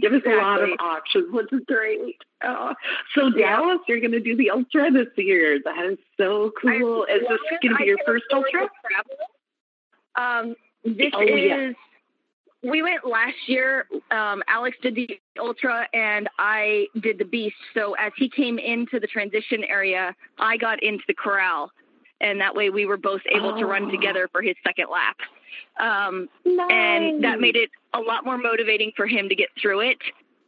give 0.00 0.12
us 0.12 0.22
a 0.26 0.36
lot 0.36 0.62
of 0.62 0.68
options, 0.78 1.32
which 1.32 1.50
is 1.52 1.60
great. 1.66 2.16
Oh, 2.44 2.74
so 3.14 3.28
Yeah. 3.34 3.56
Dallas, 3.56 3.78
you're 3.88 4.00
going 4.00 4.12
to 4.12 4.20
do 4.20 4.36
the 4.36 4.50
ultra 4.50 4.90
this 4.90 5.08
year. 5.16 5.58
That 5.64 5.86
is 5.92 5.98
so 6.18 6.52
cool. 6.60 7.06
I 7.08 7.14
is 7.14 7.20
this 7.22 7.38
going 7.62 7.72
to 7.72 7.76
be 7.78 7.84
I 7.84 7.86
your 7.86 7.98
first 8.04 8.24
ultra? 8.32 8.68
Um, 10.16 10.54
this 10.84 11.12
Oh, 11.14 11.22
yeah. 11.22 11.70
is. 11.70 11.76
We 12.64 12.80
went 12.82 13.04
last 13.04 13.34
year. 13.48 13.86
Um, 14.12 14.40
Alex 14.46 14.76
did 14.82 14.94
the 14.94 15.18
ultra, 15.40 15.88
and 15.94 16.28
I 16.38 16.86
did 17.00 17.18
the 17.18 17.24
beast. 17.24 17.56
So 17.74 17.94
as 17.94 18.12
he 18.16 18.28
came 18.28 18.58
into 18.58 19.00
the 19.00 19.08
transition 19.08 19.64
area, 19.64 20.14
I 20.38 20.56
got 20.58 20.80
into 20.80 21.02
the 21.08 21.14
corral, 21.14 21.72
and 22.22 22.40
that 22.40 22.54
way 22.54 22.70
we 22.70 22.86
were 22.86 22.96
both 22.96 23.20
able 23.30 23.58
to 23.58 23.66
run 23.66 23.84
Oh. 23.86 23.90
together 23.90 24.28
for 24.32 24.40
his 24.40 24.56
second 24.64 24.86
lap. 24.90 25.16
Um, 25.78 26.28
Nice. 26.44 26.70
and 26.70 27.22
that 27.24 27.40
made 27.40 27.56
it 27.56 27.70
a 27.92 28.00
lot 28.00 28.24
more 28.24 28.38
motivating 28.38 28.92
for 28.96 29.06
him 29.06 29.28
to 29.28 29.34
get 29.34 29.48
through 29.60 29.80
it. 29.80 29.98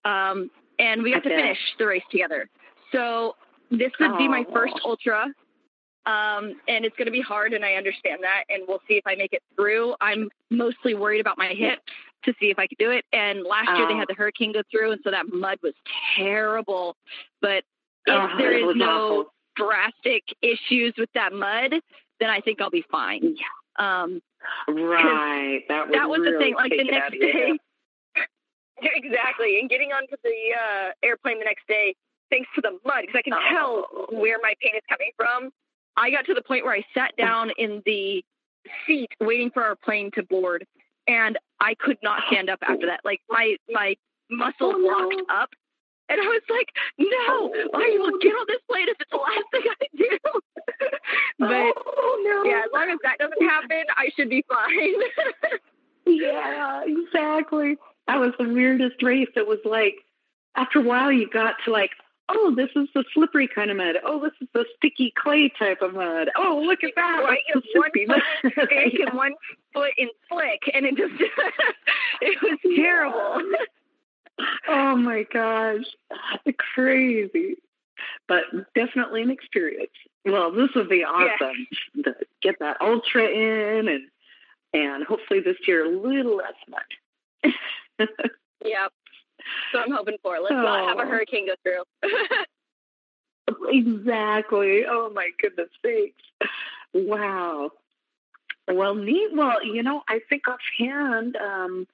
Um, 0.05 0.51
and 0.79 1.03
we 1.03 1.13
got 1.13 1.23
to 1.25 1.29
finish 1.29 1.59
the 1.79 1.87
race 1.87 2.03
together. 2.11 2.49
So 2.93 3.37
this 3.71 3.93
would 4.01 4.17
be 4.17 4.29
my 4.29 4.45
Oh. 4.49 4.53
first 4.53 4.75
ultra. 4.85 5.27
Um, 6.07 6.61
and 6.69 6.85
it's 6.85 6.95
going 6.97 7.07
to 7.07 7.11
be 7.13 7.23
hard, 7.23 7.55
and 7.55 7.65
I 7.65 7.75
understand 7.75 8.23
that. 8.23 8.45
And 8.51 8.65
we'll 8.69 8.83
see 8.87 8.95
if 8.95 9.07
I 9.07 9.15
make 9.15 9.33
it 9.33 9.43
through. 9.57 9.95
I'm 10.03 10.29
mostly 10.51 10.95
worried 10.95 11.21
about 11.21 11.39
my 11.39 11.49
hips 11.49 11.81
to 12.25 12.35
see 12.39 12.51
if 12.51 12.59
I 12.59 12.67
could 12.67 12.77
do 12.79 12.91
it. 12.91 13.07
And 13.13 13.43
last 13.43 13.69
year 13.77 13.87
they 13.89 13.95
Oh. 13.95 13.99
had 13.99 14.09
the 14.09 14.15
hurricane 14.15 14.53
go 14.53 14.63
through, 14.71 14.93
and 14.93 15.01
so 15.03 15.11
that 15.11 15.33
mud 15.33 15.59
was 15.63 15.73
terrible. 16.15 16.97
But 17.41 17.65
if 18.07 18.15
Oh, 18.15 18.37
there 18.37 18.53
is 18.53 18.77
no 18.77 18.87
awful. 19.21 19.35
Drastic 19.57 20.23
issues 20.43 20.95
with 20.99 21.11
that 21.15 21.33
mud, 21.33 21.73
then 22.21 22.31
I 22.31 22.41
think 22.41 22.61
I'll 22.61 22.71
be 22.71 22.85
fine. 22.91 23.37
Um, 23.79 24.21
Right. 24.69 25.61
That, 25.69 25.87
that 25.93 26.09
was 26.09 26.21
the 26.23 26.37
thing. 26.39 26.55
Like 26.55 26.71
the 26.71 26.77
take 26.79 26.89
it 26.89 26.95
out 26.95 27.13
next 27.13 27.19
day, 27.19 27.53
exactly. 28.83 29.59
And 29.61 29.71
getting 29.71 29.91
onto 29.93 30.17
the 30.23 30.29
uh, 30.55 30.91
airplane 31.03 31.39
the 31.39 31.45
next 31.47 31.67
day, 31.67 31.95
thanks 32.31 32.49
to 32.55 32.61
the 32.61 32.73
mud, 32.85 33.03
because 33.07 33.15
I 33.19 33.23
can 33.23 33.35
tell 33.51 33.87
where 34.11 34.39
my 34.43 34.53
pain 34.61 34.73
is 34.75 34.83
coming 34.89 35.11
from. 35.17 35.51
I 35.97 36.11
got 36.11 36.27
to 36.27 36.35
the 36.35 36.43
point 36.43 36.65
where 36.65 36.75
I 36.75 36.83
sat 36.93 37.13
down 37.17 37.53
in 37.57 37.83
the 37.87 38.23
seat 38.87 39.09
waiting 39.21 39.51
for 39.51 39.63
our 39.63 39.77
plane 39.77 40.11
to 40.15 40.23
board, 40.25 40.67
and 41.07 41.39
I 41.61 41.75
could 41.79 41.99
not 42.03 42.23
stand 42.31 42.51
up 42.51 42.59
after 42.63 42.87
that. 42.87 43.01
Like 43.05 43.21
my 43.31 43.57
my 43.71 43.95
muscles 44.31 44.75
Oh, 44.77 44.79
no. 44.79 44.89
locked 44.89 45.31
up, 45.31 45.51
and 46.09 46.21
I 46.21 46.25
was 46.25 46.43
like, 46.51 46.69
"No, 46.99 47.53
I 47.75 47.97
will 47.99 48.19
get 48.19 48.33
on 48.33 48.47
this 48.49 48.61
plane 48.69 48.89
if 48.89 48.97
it's 49.01 49.11
the 49.11 49.17
last 49.17 49.47
thing 49.51 49.63
I 49.69 49.87
do." 49.97 50.19
but 51.39 51.73
oh, 51.87 52.23
no. 52.25 52.51
yeah, 52.51 52.63
as 52.65 52.71
long 52.73 52.91
as 52.91 52.99
that 53.03 53.19
doesn't 53.19 53.43
happen, 53.43 53.85
I 53.97 54.11
should 54.17 54.31
be 54.31 54.45
fine. 54.49 55.59
Yeah, 56.07 56.83
exactly. 56.85 57.77
That 58.07 58.21
was 58.21 58.33
the 58.39 58.49
weirdest 58.49 59.03
race. 59.03 59.29
It 59.37 59.47
was 59.47 59.59
like 59.65 59.97
after 60.55 60.81
a 60.81 60.83
while 60.83 61.11
you 61.11 61.29
got 61.29 61.55
to 61.65 61.73
like, 61.73 61.91
oh, 62.29 62.55
this 62.55 62.71
is 62.77 62.89
the 62.95 63.05
slippery 63.15 63.49
kind 63.53 63.71
of 63.71 63.77
mud. 63.77 63.97
Oh, 64.05 64.21
this 64.21 64.33
is 64.41 64.49
the 64.53 64.65
sticky 64.77 65.13
clay 65.17 65.53
type 65.59 65.83
of 65.83 65.95
mud. 65.95 66.29
Oh, 66.37 66.63
look 66.65 66.85
at 66.85 66.93
that. 66.97 67.23
Right, 67.25 67.41
That's 67.53 67.67
one 67.75 67.91
foot 67.95 68.69
and 69.09 69.17
one 69.17 69.33
foot 69.73 69.93
in 69.97 70.09
slick, 70.31 70.63
and 70.73 70.87
it 70.87 70.97
just 70.97 71.15
it 72.21 72.39
was 72.43 72.59
terrible. 72.77 73.41
Oh 74.69 74.97
my 74.97 75.25
gosh, 75.33 75.85
crazy. 76.75 77.57
But 78.29 78.45
definitely 78.75 79.23
an 79.23 79.31
experience. 79.31 79.93
Well, 80.25 80.51
this 80.51 80.71
would 80.75 80.89
be 80.89 81.05
awesome 81.05 81.67
to 82.05 82.15
get 82.43 82.59
that 82.61 82.79
ultra 82.81 83.27
in 83.29 83.89
and 83.89 84.03
and 84.73 85.05
hopefully 85.05 85.41
this 85.41 85.57
year 85.69 85.85
a 85.85 85.89
little 85.89 86.37
less 86.37 86.55
mud. 86.69 87.53
Yep. 88.65 88.93
So 89.73 89.79
I'm 89.79 89.91
hoping 89.93 90.17
for. 90.23 90.39
Let's 90.41 90.53
not 90.55 90.89
have 90.89 90.99
a 90.99 91.03
Oh. 91.03 91.07
hurricane 91.07 91.47
go 91.47 91.55
through. 91.63 91.83
Exactly. 93.69 94.85
Oh 94.89 95.11
my 95.15 95.31
goodness 95.41 95.69
sakes. 95.85 96.23
Wow. 96.95 97.73
Well, 98.69 98.95
neat. 98.95 99.35
Well, 99.35 99.63
you 99.65 99.83
know, 99.83 100.03
I 100.09 100.21
think 100.29 100.45
offhand, 100.49 101.37
um, 101.37 101.87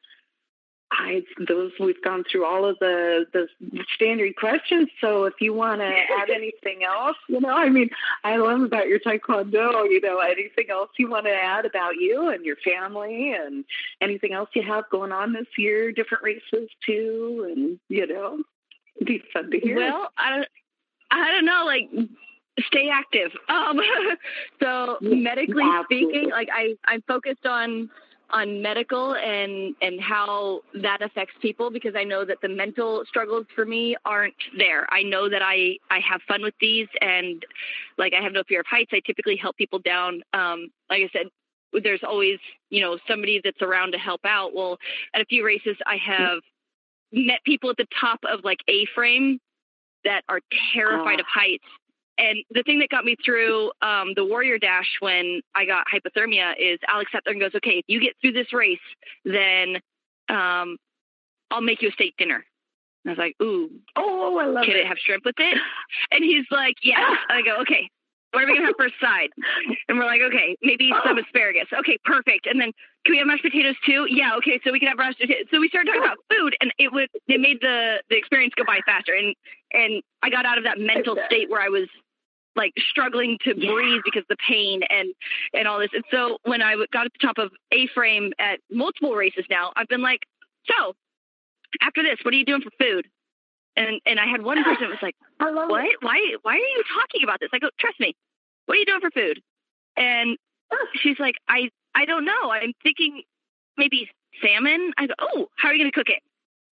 I 1.00 1.22
those 1.48 1.72
we've 1.80 2.02
gone 2.02 2.24
through 2.30 2.44
all 2.44 2.64
of 2.64 2.78
the 2.78 3.26
the 3.32 3.48
standard 3.94 4.36
questions. 4.36 4.88
So 5.00 5.24
if 5.24 5.34
you 5.40 5.54
want 5.54 5.80
to 5.80 5.86
add 6.20 6.30
anything 6.30 6.84
else, 6.84 7.16
you 7.28 7.40
know, 7.40 7.56
I 7.56 7.70
mean, 7.70 7.90
I 8.22 8.36
love 8.36 8.60
about 8.60 8.88
your 8.88 9.00
taekwondo. 9.00 9.88
You 9.90 10.00
know, 10.00 10.18
anything 10.18 10.70
else 10.70 10.90
you 10.98 11.08
want 11.08 11.26
to 11.26 11.32
add 11.32 11.64
about 11.64 11.96
you 11.96 12.28
and 12.28 12.44
your 12.44 12.56
family, 12.56 13.32
and 13.32 13.64
anything 14.00 14.32
else 14.32 14.50
you 14.54 14.62
have 14.62 14.84
going 14.90 15.12
on 15.12 15.32
this 15.32 15.48
year, 15.56 15.90
different 15.90 16.22
races 16.22 16.68
too, 16.84 17.48
and 17.50 17.78
you 17.88 18.06
know, 18.06 18.42
it'd 18.96 19.06
be 19.06 19.22
fun 19.32 19.50
to 19.50 19.58
hear. 19.58 19.76
well, 19.76 20.10
I 20.18 20.36
don't, 20.36 20.48
I 21.10 21.30
don't 21.30 21.46
know, 21.46 21.64
like 21.64 21.88
stay 22.66 22.90
active. 22.92 23.32
Um, 23.48 23.80
so 24.60 24.98
medically 25.00 25.62
absolutely. 25.62 25.84
speaking, 25.84 26.30
like 26.30 26.48
I, 26.52 26.74
I'm 26.86 27.02
focused 27.02 27.46
on 27.46 27.90
on 28.32 28.62
medical 28.62 29.14
and 29.14 29.74
and 29.82 30.00
how 30.00 30.60
that 30.82 31.02
affects 31.02 31.34
people 31.40 31.70
because 31.70 31.94
I 31.96 32.04
know 32.04 32.24
that 32.24 32.38
the 32.42 32.48
mental 32.48 33.04
struggles 33.06 33.46
for 33.54 33.64
me 33.64 33.96
aren't 34.04 34.34
there. 34.56 34.86
I 34.92 35.02
know 35.02 35.28
that 35.28 35.42
I 35.42 35.76
I 35.90 36.00
have 36.00 36.20
fun 36.28 36.42
with 36.42 36.54
these 36.60 36.88
and 37.00 37.44
like 37.98 38.12
I 38.14 38.22
have 38.22 38.32
no 38.32 38.42
fear 38.48 38.60
of 38.60 38.66
heights. 38.66 38.90
I 38.92 39.00
typically 39.06 39.36
help 39.36 39.56
people 39.56 39.78
down. 39.80 40.22
Um, 40.32 40.68
like 40.88 41.02
I 41.02 41.10
said, 41.12 41.26
there's 41.82 42.02
always 42.02 42.38
you 42.70 42.80
know 42.82 42.98
somebody 43.08 43.40
that's 43.42 43.62
around 43.62 43.92
to 43.92 43.98
help 43.98 44.20
out. 44.24 44.54
Well, 44.54 44.78
at 45.14 45.20
a 45.20 45.26
few 45.26 45.44
races, 45.44 45.76
I 45.86 45.96
have 45.96 46.40
met 47.12 47.40
people 47.44 47.70
at 47.70 47.76
the 47.76 47.86
top 48.00 48.20
of 48.28 48.40
like 48.44 48.60
A 48.68 48.86
frame 48.94 49.40
that 50.04 50.22
are 50.28 50.40
terrified 50.72 51.18
Ah. 51.18 51.20
of 51.20 51.26
heights. 51.26 51.64
And 52.20 52.44
the 52.50 52.62
thing 52.64 52.80
that 52.80 52.90
got 52.90 53.04
me 53.06 53.16
through 53.24 53.72
um, 53.80 54.12
the 54.14 54.24
Warrior 54.24 54.58
Dash 54.58 54.88
when 55.00 55.40
I 55.54 55.64
got 55.64 55.86
hypothermia 55.88 56.52
is 56.60 56.78
Alex 56.86 57.10
sat 57.12 57.22
there 57.24 57.32
and 57.32 57.40
goes, 57.40 57.54
"Okay, 57.56 57.78
if 57.78 57.84
you 57.88 57.98
get 57.98 58.14
through 58.20 58.32
this 58.32 58.52
race, 58.52 58.78
then 59.24 59.76
um, 60.28 60.76
I'll 61.50 61.62
make 61.62 61.80
you 61.80 61.88
a 61.88 61.92
steak 61.92 62.14
dinner." 62.18 62.44
And 63.04 63.06
I 63.06 63.10
was 63.12 63.18
like, 63.18 63.36
"Ooh, 63.42 63.70
oh, 63.96 64.38
I 64.38 64.44
love 64.46 64.66
can 64.66 64.76
it. 64.76 64.80
it 64.80 64.86
have 64.86 64.98
shrimp 64.98 65.24
with 65.24 65.36
it?" 65.38 65.58
And 66.10 66.22
he's 66.22 66.44
like, 66.50 66.76
"Yeah." 66.82 67.08
And 67.30 67.38
I 67.38 67.42
go, 67.42 67.62
"Okay, 67.62 67.88
what 68.32 68.44
are 68.44 68.46
we 68.46 68.52
gonna 68.54 68.66
have 68.66 68.76
for 68.76 68.86
a 68.86 68.92
side?" 69.00 69.30
And 69.88 69.96
we're 69.96 70.04
like, 70.04 70.20
"Okay, 70.20 70.56
maybe 70.60 70.92
some 71.06 71.16
asparagus. 71.24 71.68
Okay, 71.72 71.96
perfect. 72.04 72.46
And 72.46 72.60
then 72.60 72.70
can 73.06 73.12
we 73.12 73.18
have 73.18 73.28
mashed 73.28 73.44
potatoes 73.44 73.76
too? 73.86 74.06
Yeah, 74.10 74.36
okay. 74.36 74.60
So 74.62 74.72
we 74.72 74.78
can 74.78 74.88
have 74.88 74.98
mashed 74.98 75.20
potatoes. 75.20 75.46
So 75.50 75.58
we 75.58 75.70
started 75.70 75.88
talking 75.88 76.04
about 76.04 76.18
food, 76.28 76.54
and 76.60 76.70
it 76.78 76.92
would 76.92 77.08
it 77.28 77.40
made 77.40 77.62
the 77.62 78.02
the 78.10 78.16
experience 78.18 78.52
go 78.56 78.64
by 78.64 78.80
faster. 78.84 79.14
And 79.14 79.34
and 79.72 80.02
I 80.22 80.28
got 80.28 80.44
out 80.44 80.58
of 80.58 80.64
that 80.64 80.78
mental 80.78 81.16
state 81.24 81.48
where 81.48 81.62
I 81.62 81.70
was 81.70 81.88
like 82.60 82.74
struggling 82.90 83.38
to 83.44 83.54
breathe 83.54 84.02
because 84.04 84.20
of 84.20 84.28
the 84.28 84.36
pain 84.46 84.82
and 84.90 85.14
and 85.54 85.66
all 85.66 85.78
this. 85.78 85.90
And 85.94 86.04
so 86.10 86.38
when 86.44 86.60
I 86.60 86.76
got 86.92 87.06
at 87.06 87.12
the 87.12 87.26
top 87.26 87.38
of 87.38 87.50
A 87.72 87.88
frame 87.88 88.32
at 88.38 88.60
multiple 88.70 89.14
races 89.14 89.44
now, 89.48 89.72
I've 89.76 89.88
been 89.88 90.02
like, 90.02 90.20
so 90.66 90.94
after 91.80 92.02
this, 92.02 92.18
what 92.22 92.34
are 92.34 92.36
you 92.36 92.44
doing 92.44 92.60
for 92.60 92.70
food? 92.78 93.06
And 93.76 94.00
and 94.04 94.20
I 94.20 94.26
had 94.26 94.42
one 94.42 94.62
person 94.62 94.82
that 94.82 94.90
was 94.90 95.02
like, 95.02 95.16
what? 95.38 95.84
it. 95.84 95.96
Why 96.00 96.20
why 96.42 96.54
are 96.54 96.58
you 96.58 96.82
talking 96.94 97.22
about 97.24 97.40
this? 97.40 97.48
I 97.52 97.58
go, 97.58 97.70
trust 97.78 97.98
me. 97.98 98.14
What 98.66 98.76
are 98.76 98.78
you 98.78 98.86
doing 98.86 99.00
for 99.00 99.10
food? 99.10 99.40
And 99.96 100.36
she's 100.94 101.18
like, 101.18 101.36
I 101.48 101.70
I 101.94 102.04
don't 102.04 102.26
know. 102.26 102.50
I'm 102.50 102.74
thinking 102.82 103.22
maybe 103.78 104.10
salmon. 104.42 104.92
I 104.98 105.06
go, 105.06 105.14
oh, 105.18 105.48
how 105.56 105.68
are 105.68 105.74
you 105.74 105.82
going 105.82 105.90
to 105.90 105.98
cook 105.98 106.10
it? 106.10 106.22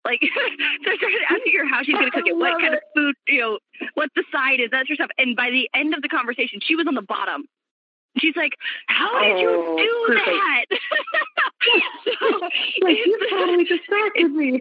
Like, 0.07 0.21
so 0.85 0.91
I 0.91 0.97
started 0.97 1.23
asking 1.29 1.53
her 1.59 1.67
how 1.69 1.83
she's 1.83 1.95
going 1.95 2.07
to 2.07 2.15
cook 2.15 2.27
it, 2.27 2.37
what 2.37 2.61
kind 2.61 2.75
of 2.75 2.81
food, 2.95 3.15
you 3.27 3.41
know, 3.41 3.59
what 3.95 4.09
the 4.15 4.23
side 4.31 4.61
is, 4.61 4.71
that 4.71 4.87
sort 4.87 5.03
of 5.03 5.11
stuff. 5.11 5.11
And 5.19 5.35
by 5.35 5.51
the 5.51 5.69
end 5.75 5.95
of 5.95 6.03
the 6.03 6.09
conversation, 6.09 6.61
she 6.63 6.77
was 6.77 6.87
on 6.87 6.95
the 6.95 7.03
bottom. 7.03 7.45
She's 8.19 8.37
like, 8.37 8.53
how 8.87 9.21
did 9.21 9.37
Oh, 9.37 9.41
you 9.41 9.51
do 9.77 10.15
perfect. 10.15 10.31
that? 10.31 10.65
so, 12.07 12.39
like 12.87 12.97
you 12.97 13.19
totally 13.29 13.65
distracted 13.65 14.31
me. 14.33 14.61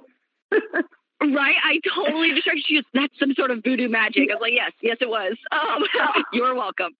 Right, 1.21 1.55
I 1.63 1.79
totally 1.95 2.34
distracted. 2.34 2.65
Goes, 2.69 2.84
"That's 2.93 3.17
some 3.19 3.34
sort 3.34 3.49
of 3.49 3.63
voodoo 3.63 3.88
magic." 3.88 4.29
I 4.29 4.36
was 4.36 4.41
like, 4.41 4.53
"Yes, 4.53 4.73
yes, 4.81 4.97
it 4.99 5.10
was." 5.10 5.38
Um, 5.51 5.84
you're 6.34 6.53
welcome. 6.53 6.91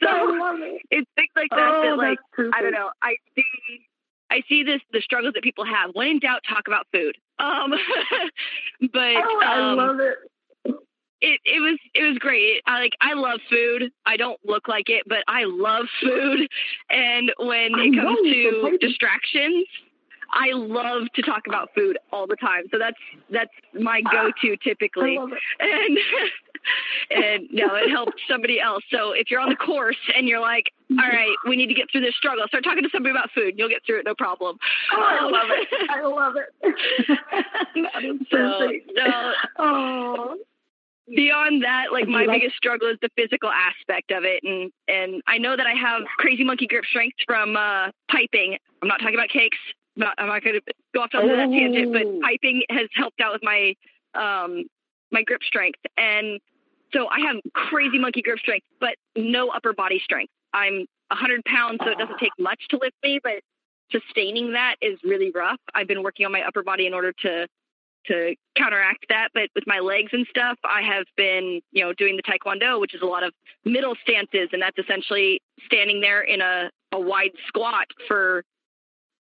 So 0.00 0.08
it. 0.08 0.82
it's 0.90 1.10
things 1.16 1.30
like 1.34 1.50
that 1.50 1.58
oh, 1.58 1.82
that, 1.82 1.96
like. 1.98 2.18
I 2.54 2.62
don't 2.62 2.72
know. 2.72 2.90
I 3.02 3.16
see, 3.34 3.42
I 4.30 4.42
see 4.48 4.62
this 4.62 4.80
the 4.92 5.00
struggles 5.00 5.34
that 5.34 5.42
people 5.42 5.64
have. 5.64 5.90
When 5.94 6.08
in 6.08 6.18
doubt, 6.18 6.40
talk 6.48 6.66
about 6.66 6.86
food. 6.92 7.16
Um, 7.38 7.72
but 8.92 9.16
Oh, 9.16 9.40
I 9.44 9.70
um, 9.70 9.76
love 9.76 10.00
it. 10.00 10.18
it. 11.20 11.40
It 11.44 11.60
was 11.60 11.78
it 11.94 12.02
was 12.02 12.18
great. 12.18 12.62
I 12.66 12.78
like 12.80 12.92
I 13.00 13.14
love 13.14 13.40
food. 13.50 13.90
I 14.06 14.16
don't 14.16 14.38
look 14.44 14.68
like 14.68 14.88
it, 14.88 15.02
but 15.06 15.24
I 15.28 15.44
love 15.44 15.86
food. 16.00 16.48
And 16.90 17.32
when 17.38 17.74
I 17.74 17.84
it 17.84 17.94
comes 17.96 18.18
to 18.20 18.78
distractions, 18.80 19.66
I 20.32 20.50
love 20.52 21.04
to 21.14 21.22
talk 21.22 21.46
about 21.46 21.70
food 21.74 21.98
all 22.12 22.26
the 22.26 22.36
time. 22.36 22.64
So 22.70 22.78
that's 22.78 22.96
that's 23.30 23.50
my 23.74 24.00
go-to 24.00 24.56
typically 24.58 25.16
I 25.16 25.20
love 25.20 25.30
it. 25.32 25.38
and 25.60 25.98
and 27.10 27.48
no, 27.50 27.74
it 27.74 27.90
helped 27.90 28.20
somebody 28.28 28.60
else. 28.60 28.82
So 28.90 29.12
if 29.12 29.30
you're 29.30 29.40
on 29.40 29.48
the 29.50 29.56
course 29.56 29.96
and 30.16 30.28
you're 30.28 30.40
like, 30.40 30.72
all 30.90 30.96
right, 31.08 31.34
we 31.48 31.56
need 31.56 31.66
to 31.68 31.74
get 31.74 31.90
through 31.90 32.02
this 32.02 32.14
struggle, 32.16 32.44
start 32.48 32.64
talking 32.64 32.82
to 32.82 32.88
somebody 32.92 33.10
about 33.10 33.30
food. 33.34 33.54
You'll 33.56 33.68
get 33.68 33.82
through 33.86 33.98
it, 34.00 34.04
no 34.04 34.14
problem. 34.14 34.56
Oh, 34.92 35.00
I 35.02 35.24
love 35.24 35.50
it. 35.50 35.68
I 35.90 36.02
love 36.02 36.34
it. 36.36 37.18
So, 38.30 38.70
no, 38.94 39.32
Oh, 39.58 40.36
beyond 41.14 41.62
that, 41.64 41.92
like 41.92 42.08
my 42.08 42.24
Like- 42.24 42.40
biggest 42.40 42.56
struggle 42.56 42.88
is 42.88 42.98
the 43.02 43.10
physical 43.16 43.50
aspect 43.50 44.10
of 44.10 44.24
it, 44.24 44.42
and 44.42 44.72
and 44.88 45.22
I 45.26 45.38
know 45.38 45.56
that 45.56 45.66
I 45.66 45.72
have 45.74 46.02
crazy 46.18 46.44
monkey 46.44 46.66
grip 46.66 46.84
strength 46.86 47.16
from 47.26 47.56
uh, 47.56 47.90
piping. 48.10 48.56
I'm 48.82 48.88
not 48.88 49.00
talking 49.00 49.14
about 49.14 49.28
cakes. 49.28 49.58
I'm 49.96 50.00
not, 50.04 50.14
I'm 50.18 50.26
not 50.26 50.42
going 50.42 50.56
to 50.60 50.72
go 50.94 51.02
off 51.02 51.10
on 51.14 51.28
that 51.28 51.50
tangent, 51.50 51.92
but 51.92 52.02
Oh. 52.04 52.20
piping 52.22 52.62
has 52.70 52.88
helped 52.94 53.20
out 53.20 53.32
with 53.32 53.42
my 53.42 53.74
um, 54.14 54.64
my 55.10 55.22
grip 55.22 55.42
strength, 55.44 55.78
and 55.96 56.40
so 56.94 57.08
I 57.08 57.20
have 57.26 57.36
crazy 57.52 57.98
monkey 57.98 58.22
grip 58.22 58.38
strength, 58.38 58.66
but 58.80 58.94
no 59.16 59.48
upper 59.48 59.72
body 59.72 60.00
strength. 60.02 60.32
I'm 60.54 60.86
100 61.08 61.44
pounds, 61.44 61.80
so 61.82 61.90
it 61.90 61.98
doesn't 61.98 62.18
take 62.18 62.32
much 62.38 62.60
to 62.70 62.78
lift 62.80 62.96
me, 63.02 63.20
but 63.22 63.40
sustaining 63.90 64.52
that 64.52 64.76
is 64.80 64.98
really 65.04 65.30
rough. 65.34 65.60
I've 65.74 65.88
been 65.88 66.02
working 66.02 66.24
on 66.24 66.32
my 66.32 66.42
upper 66.42 66.62
body 66.62 66.86
in 66.86 66.94
order 66.94 67.12
to 67.22 67.46
to 68.06 68.34
counteract 68.56 69.06
that. 69.08 69.28
But 69.32 69.48
with 69.54 69.64
my 69.66 69.78
legs 69.78 70.10
and 70.12 70.26
stuff, 70.28 70.58
I 70.62 70.82
have 70.82 71.06
been, 71.16 71.62
you 71.72 71.82
know, 71.82 71.94
doing 71.94 72.16
the 72.16 72.22
taekwondo, 72.22 72.78
which 72.78 72.94
is 72.94 73.00
a 73.00 73.06
lot 73.06 73.22
of 73.22 73.32
middle 73.64 73.94
stances, 74.02 74.50
and 74.52 74.60
that's 74.60 74.78
essentially 74.78 75.40
standing 75.64 76.02
there 76.02 76.20
in 76.20 76.42
a, 76.42 76.70
a 76.92 77.00
wide 77.00 77.30
squat 77.48 77.86
for 78.06 78.44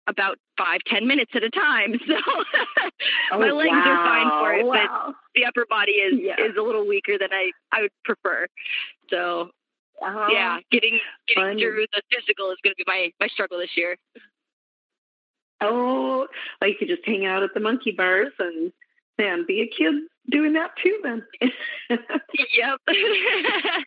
about 0.09 0.39
five, 0.57 0.81
ten 0.87 1.07
minutes 1.07 1.33
at 1.35 1.43
a 1.45 1.51
time. 1.51 1.95
So 3.31 3.37
oh, 3.37 3.39
my 3.41 3.51
oh, 3.51 3.57
legs 3.57 3.71
are 3.71 4.05
fine 4.07 4.29
for 4.41 4.55
it, 4.55 4.67
wow, 4.67 5.05
but 5.07 5.15
the 5.35 5.45
upper 5.45 5.67
body 5.69 5.93
is 5.93 6.19
Yeah. 6.21 6.41
is 6.43 6.57
a 6.59 6.63
little 6.63 6.87
weaker 6.87 7.19
than 7.19 7.29
I, 7.33 7.51
I 7.73 7.83
would 7.83 7.91
prefer. 8.05 8.47
So 9.11 9.51
Oh, 10.01 10.29
yeah, 10.33 10.59
getting 10.71 10.99
getting 11.27 11.43
fun. 11.43 11.59
through 11.59 11.87
the 11.93 12.03
physical 12.11 12.51
is 12.51 12.59
going 12.63 12.73
to 12.73 12.77
be 12.77 12.85
my 12.87 13.11
my 13.21 13.27
struggle 13.29 13.59
this 13.59 13.77
year. 13.77 13.97
Oh, 15.61 16.27
like 16.61 16.71
you 16.73 16.77
could 16.79 16.89
just 16.89 17.05
hang 17.07 17.27
out 17.27 17.43
at 17.43 17.51
the 17.55 17.61
monkey 17.61 17.91
bars 17.93 18.33
and 18.39 18.73
and 19.19 19.47
be 19.47 19.61
a 19.63 19.67
kid 19.67 19.95
doing 20.31 20.53
that 20.55 20.71
too. 20.83 20.99
Then. 21.03 21.25
yep. 21.91 22.79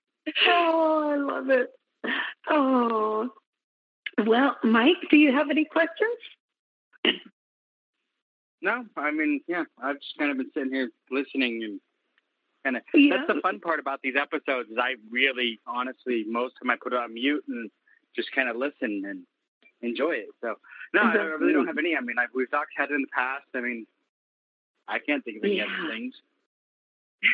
oh, 0.48 1.10
I 1.12 1.16
love 1.16 1.50
it. 1.50 1.70
Oh, 2.50 3.30
well, 4.26 4.58
Mike, 4.64 4.98
do 5.10 5.18
you 5.18 5.32
have 5.34 5.50
any 5.50 5.66
questions? 5.66 6.18
No, 8.62 8.86
I 8.96 9.10
mean, 9.12 9.42
yeah, 9.48 9.64
I've 9.82 10.00
just 10.00 10.18
kind 10.20 10.30
of 10.30 10.38
been 10.38 10.52
sitting 10.54 10.72
here 10.72 10.92
listening 11.10 11.64
and 11.64 11.80
kind 12.64 12.78
of. 12.78 12.84
Yeah. 12.94 13.18
That's 13.18 13.28
the 13.36 13.42
fun 13.42 13.60
part 13.60 13.80
about 13.80 14.02
these 14.04 14.16
episodes. 14.16 14.70
Is 14.70 14.78
I 14.80 14.96
really, 15.10 15.60
honestly, 15.66 16.26
most 16.28 16.54
of 16.56 16.60
them 16.62 16.70
I 16.70 16.76
put 16.82 16.94
it 16.94 17.00
on 17.00 17.14
mute 17.14 17.44
and 17.48 17.72
just 18.16 18.32
kind 18.34 18.50
of 18.50 18.56
listen 18.56 19.04
and 19.06 19.22
enjoy 19.82 20.12
it. 20.12 20.28
So 20.42 20.56
no, 20.94 21.02
I 21.02 21.14
really 21.16 21.54
don't 21.54 21.66
have 21.66 21.80
any. 21.80 21.96
I 21.98 22.02
mean, 22.02 22.18
I've, 22.20 22.30
we've 22.36 22.52
talked 22.52 22.72
had 22.78 22.92
it 22.92 22.94
in 22.94 23.02
the 23.02 23.08
past. 23.08 23.46
I 23.56 23.62
mean, 23.62 23.88
I 24.88 25.00
can't 25.00 25.24
think 25.26 25.38
of 25.38 25.44
any 25.44 25.58
Yeah. 25.58 25.64
other 25.66 25.90
things. 25.94 26.14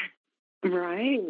Right. 0.63 1.21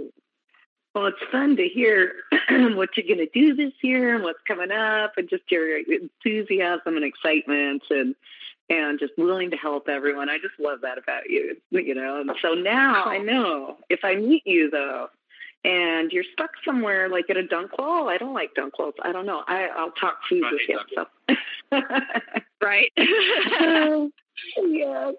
Well, 0.96 1.08
it's 1.08 1.18
fun 1.32 1.58
to 1.58 1.68
hear 1.68 2.14
what 2.76 2.90
you're 2.96 3.08
going 3.16 3.28
to 3.28 3.30
do 3.34 3.56
this 3.56 3.74
year 3.82 4.16
and 4.16 4.24
what's 4.24 4.42
coming 4.48 4.72
up, 4.72 5.14
and 5.18 5.30
just 5.30 5.44
your 5.50 5.80
enthusiasm 5.80 6.96
and 6.96 7.04
excitement, 7.04 7.84
and 7.90 8.16
and 8.70 9.00
just 9.00 9.14
willing 9.18 9.52
to 9.52 9.58
help 9.58 9.88
everyone. 9.88 10.30
I 10.30 10.38
just 10.38 10.60
love 10.60 10.82
that 10.82 10.98
about 10.98 11.30
you, 11.30 11.56
you 11.72 11.96
know. 11.96 12.20
And 12.22 12.32
so 12.42 12.54
now 12.54 13.06
I 13.06 13.18
know 13.20 13.78
if 13.90 14.02
I 14.04 14.16
meet 14.16 14.44
you 14.46 14.70
though, 14.70 15.08
and 15.64 16.12
you're 16.12 16.24
stuck 16.34 16.52
somewhere 16.66 17.10
like 17.10 17.30
at 17.30 17.38
a 17.38 17.46
dunk 17.46 17.78
wall. 17.78 18.10
I 18.10 18.18
don't 18.18 18.34
like 18.34 18.54
dunk 18.56 18.78
walls. 18.80 18.96
I 19.04 19.12
don't 19.12 19.26
know. 19.26 19.44
I 19.48 19.68
I'll 19.76 19.92
talk 19.92 20.20
food 20.30 20.44
I 20.46 20.52
with 20.52 20.62
hate 20.68 20.78
you. 20.92 21.06
So. 21.72 21.82
right. 22.62 22.92
Uh, 24.58 24.64
yeah, 24.68 25.12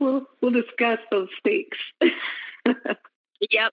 we'll 0.00 0.26
we'll 0.42 0.50
discuss 0.50 0.98
those 1.10 1.28
steaks. 1.38 1.78
yep. 3.50 3.72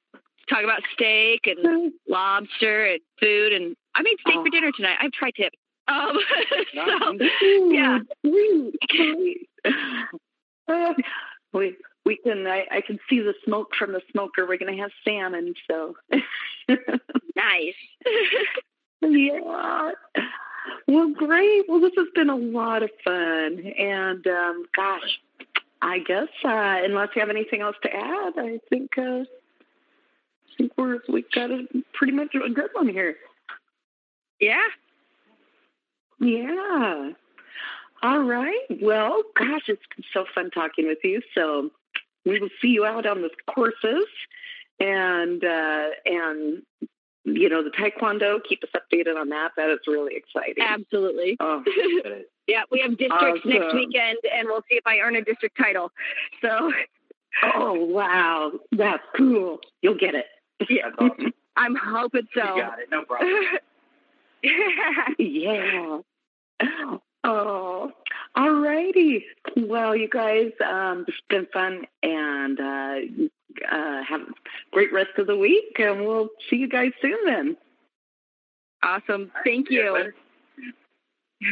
Talk 0.49 0.63
about 0.63 0.82
steak 0.93 1.41
and 1.45 1.93
lobster 2.08 2.86
and 2.86 2.99
food, 3.19 3.53
and 3.53 3.75
I 3.95 4.01
made 4.01 4.17
steak 4.21 4.36
Oh. 4.38 4.43
for 4.43 4.49
dinner 4.49 4.71
tonight. 4.75 4.97
I've 4.99 5.12
tri-tip. 5.12 5.53
Um, 5.88 6.17
so, 6.73 7.17
Yeah. 7.71 7.99
Uh, 10.67 10.93
we 11.53 11.75
we 12.06 12.17
can 12.17 12.45
I, 12.47 12.65
I 12.71 12.82
can 12.82 12.99
see 13.10 13.19
the 13.19 13.34
smoke 13.45 13.73
from 13.77 13.93
the 13.93 14.01
smoker. 14.12 14.45
We're 14.47 14.58
gonna 14.58 14.77
have 14.77 14.91
salmon, 15.06 15.53
so 15.69 15.95
nice. 17.36 17.75
yeah. 19.01 19.91
Well, 20.88 21.10
great. 21.13 21.63
Well, 21.67 21.79
this 21.82 21.91
has 21.97 22.08
been 22.15 22.29
a 22.29 22.36
lot 22.36 22.84
of 22.84 22.89
fun, 23.03 23.65
and 23.77 24.25
um, 24.27 24.65
gosh, 24.75 25.19
I 25.82 25.99
guess 25.99 26.27
uh, 26.45 26.79
unless 26.84 27.10
you 27.15 27.19
have 27.21 27.29
anything 27.29 27.62
else 27.62 27.75
to 27.84 27.93
add, 27.93 28.34
I 28.38 28.60
think 28.69 28.97
uh, 28.97 29.01
I 29.01 29.25
think 30.57 30.71
we're 30.77 30.99
we 31.07 31.25
got 31.33 31.51
a 31.51 31.65
pretty 31.93 32.13
much 32.13 32.35
a 32.35 32.49
good 32.49 32.69
one 32.73 32.87
here. 32.87 33.15
yeah. 34.39 34.67
Yeah. 36.19 37.11
All 38.01 38.19
right. 38.23 38.65
Well, 38.81 39.23
gosh, 39.37 39.63
it's 39.67 39.81
been 39.95 40.05
so 40.13 40.25
fun 40.33 40.51
talking 40.51 40.87
with 40.87 40.99
you. 41.03 41.21
So 41.35 41.69
we 42.25 42.39
will 42.39 42.49
see 42.61 42.69
you 42.69 42.85
out 42.85 43.05
on 43.05 43.21
the 43.21 43.29
courses 43.53 44.05
and 44.79 45.43
uh, 45.43 45.87
and 46.05 46.61
you 47.25 47.49
know 47.49 47.63
the 47.63 47.71
taekwondo. 47.71 48.39
Keep 48.47 48.63
us 48.63 48.69
updated 48.75 49.19
on 49.19 49.29
that. 49.29 49.51
That 49.57 49.69
is 49.69 49.79
really 49.87 50.15
exciting. 50.15 50.63
Absolutely. 50.63 51.37
Oh, 51.39 51.63
Yeah, 52.47 52.63
we 52.69 52.81
have 52.81 52.97
districts 52.97 53.45
next 53.45 53.73
weekend, 53.73 54.17
and 54.33 54.47
we'll 54.49 54.63
see 54.69 54.75
if 54.75 54.85
I 54.85 54.99
earn 54.99 55.15
a 55.15 55.21
district 55.21 55.57
title. 55.57 55.91
So 56.41 56.71
oh 57.55 57.73
wow, 57.73 58.51
that's 58.73 59.03
cool. 59.15 59.59
You'll 59.81 59.97
get 59.97 60.13
it. 60.13 60.25
yeah, 60.69 60.89
That's 60.99 61.12
awesome. 61.12 61.34
I'm 61.56 61.76
hoping 61.76 62.28
so. 62.34 62.56
You 62.56 62.62
got 62.62 62.80
it. 62.80 62.89
No 62.91 63.04
problem. 63.06 63.43
yeah. 65.19 65.99
Oh, 67.23 67.91
all 68.36 68.52
righty. 68.56 69.26
Well, 69.56 69.95
you 69.95 70.10
guys, 70.10 70.52
um, 70.65 71.06
it's 71.08 71.17
been 71.30 71.47
fun, 71.54 71.86
and 72.02 72.60
uh, 72.60 72.95
uh, 73.71 74.04
have 74.04 74.21
a 74.21 74.26
great 74.71 74.91
rest 74.91 75.12
of 75.17 75.28
the 75.28 75.38
week, 75.38 75.76
and 75.80 76.06
we'll 76.06 76.30
see 76.49 76.58
you 76.58 76.67
guys 76.67 76.91
soon 77.02 77.17
then. 77.26 77.58
awesome. 78.84 79.32
Thank 79.45 79.69
you. 79.69 80.12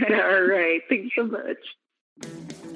all 0.09 0.41
right. 0.41 0.81
Thanks 0.89 1.15
so 1.15 1.25
much. 1.25 2.47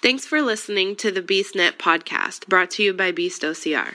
Thanks 0.00 0.24
for 0.24 0.40
listening 0.40 0.94
to 0.96 1.10
the 1.10 1.20
BeastNet 1.20 1.72
podcast 1.72 2.46
brought 2.46 2.70
to 2.72 2.84
you 2.84 2.92
by 2.92 3.10
Beast 3.10 3.42
OCR. 3.42 3.94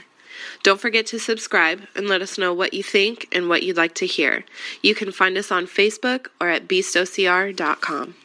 Don't 0.61 0.81
forget 0.81 1.05
to 1.07 1.19
subscribe 1.19 1.87
and 1.95 2.09
let 2.09 2.21
us 2.21 2.37
know 2.37 2.53
what 2.53 2.73
you 2.73 2.83
think 2.83 3.27
and 3.31 3.47
what 3.47 3.63
you'd 3.63 3.77
like 3.77 3.95
to 3.95 4.05
hear. 4.05 4.43
You 4.81 4.95
can 4.95 5.13
find 5.13 5.37
us 5.37 5.49
on 5.49 5.65
Facebook 5.65 6.27
or 6.41 6.49
at 6.49 6.67
beastocr.com. 6.67 8.15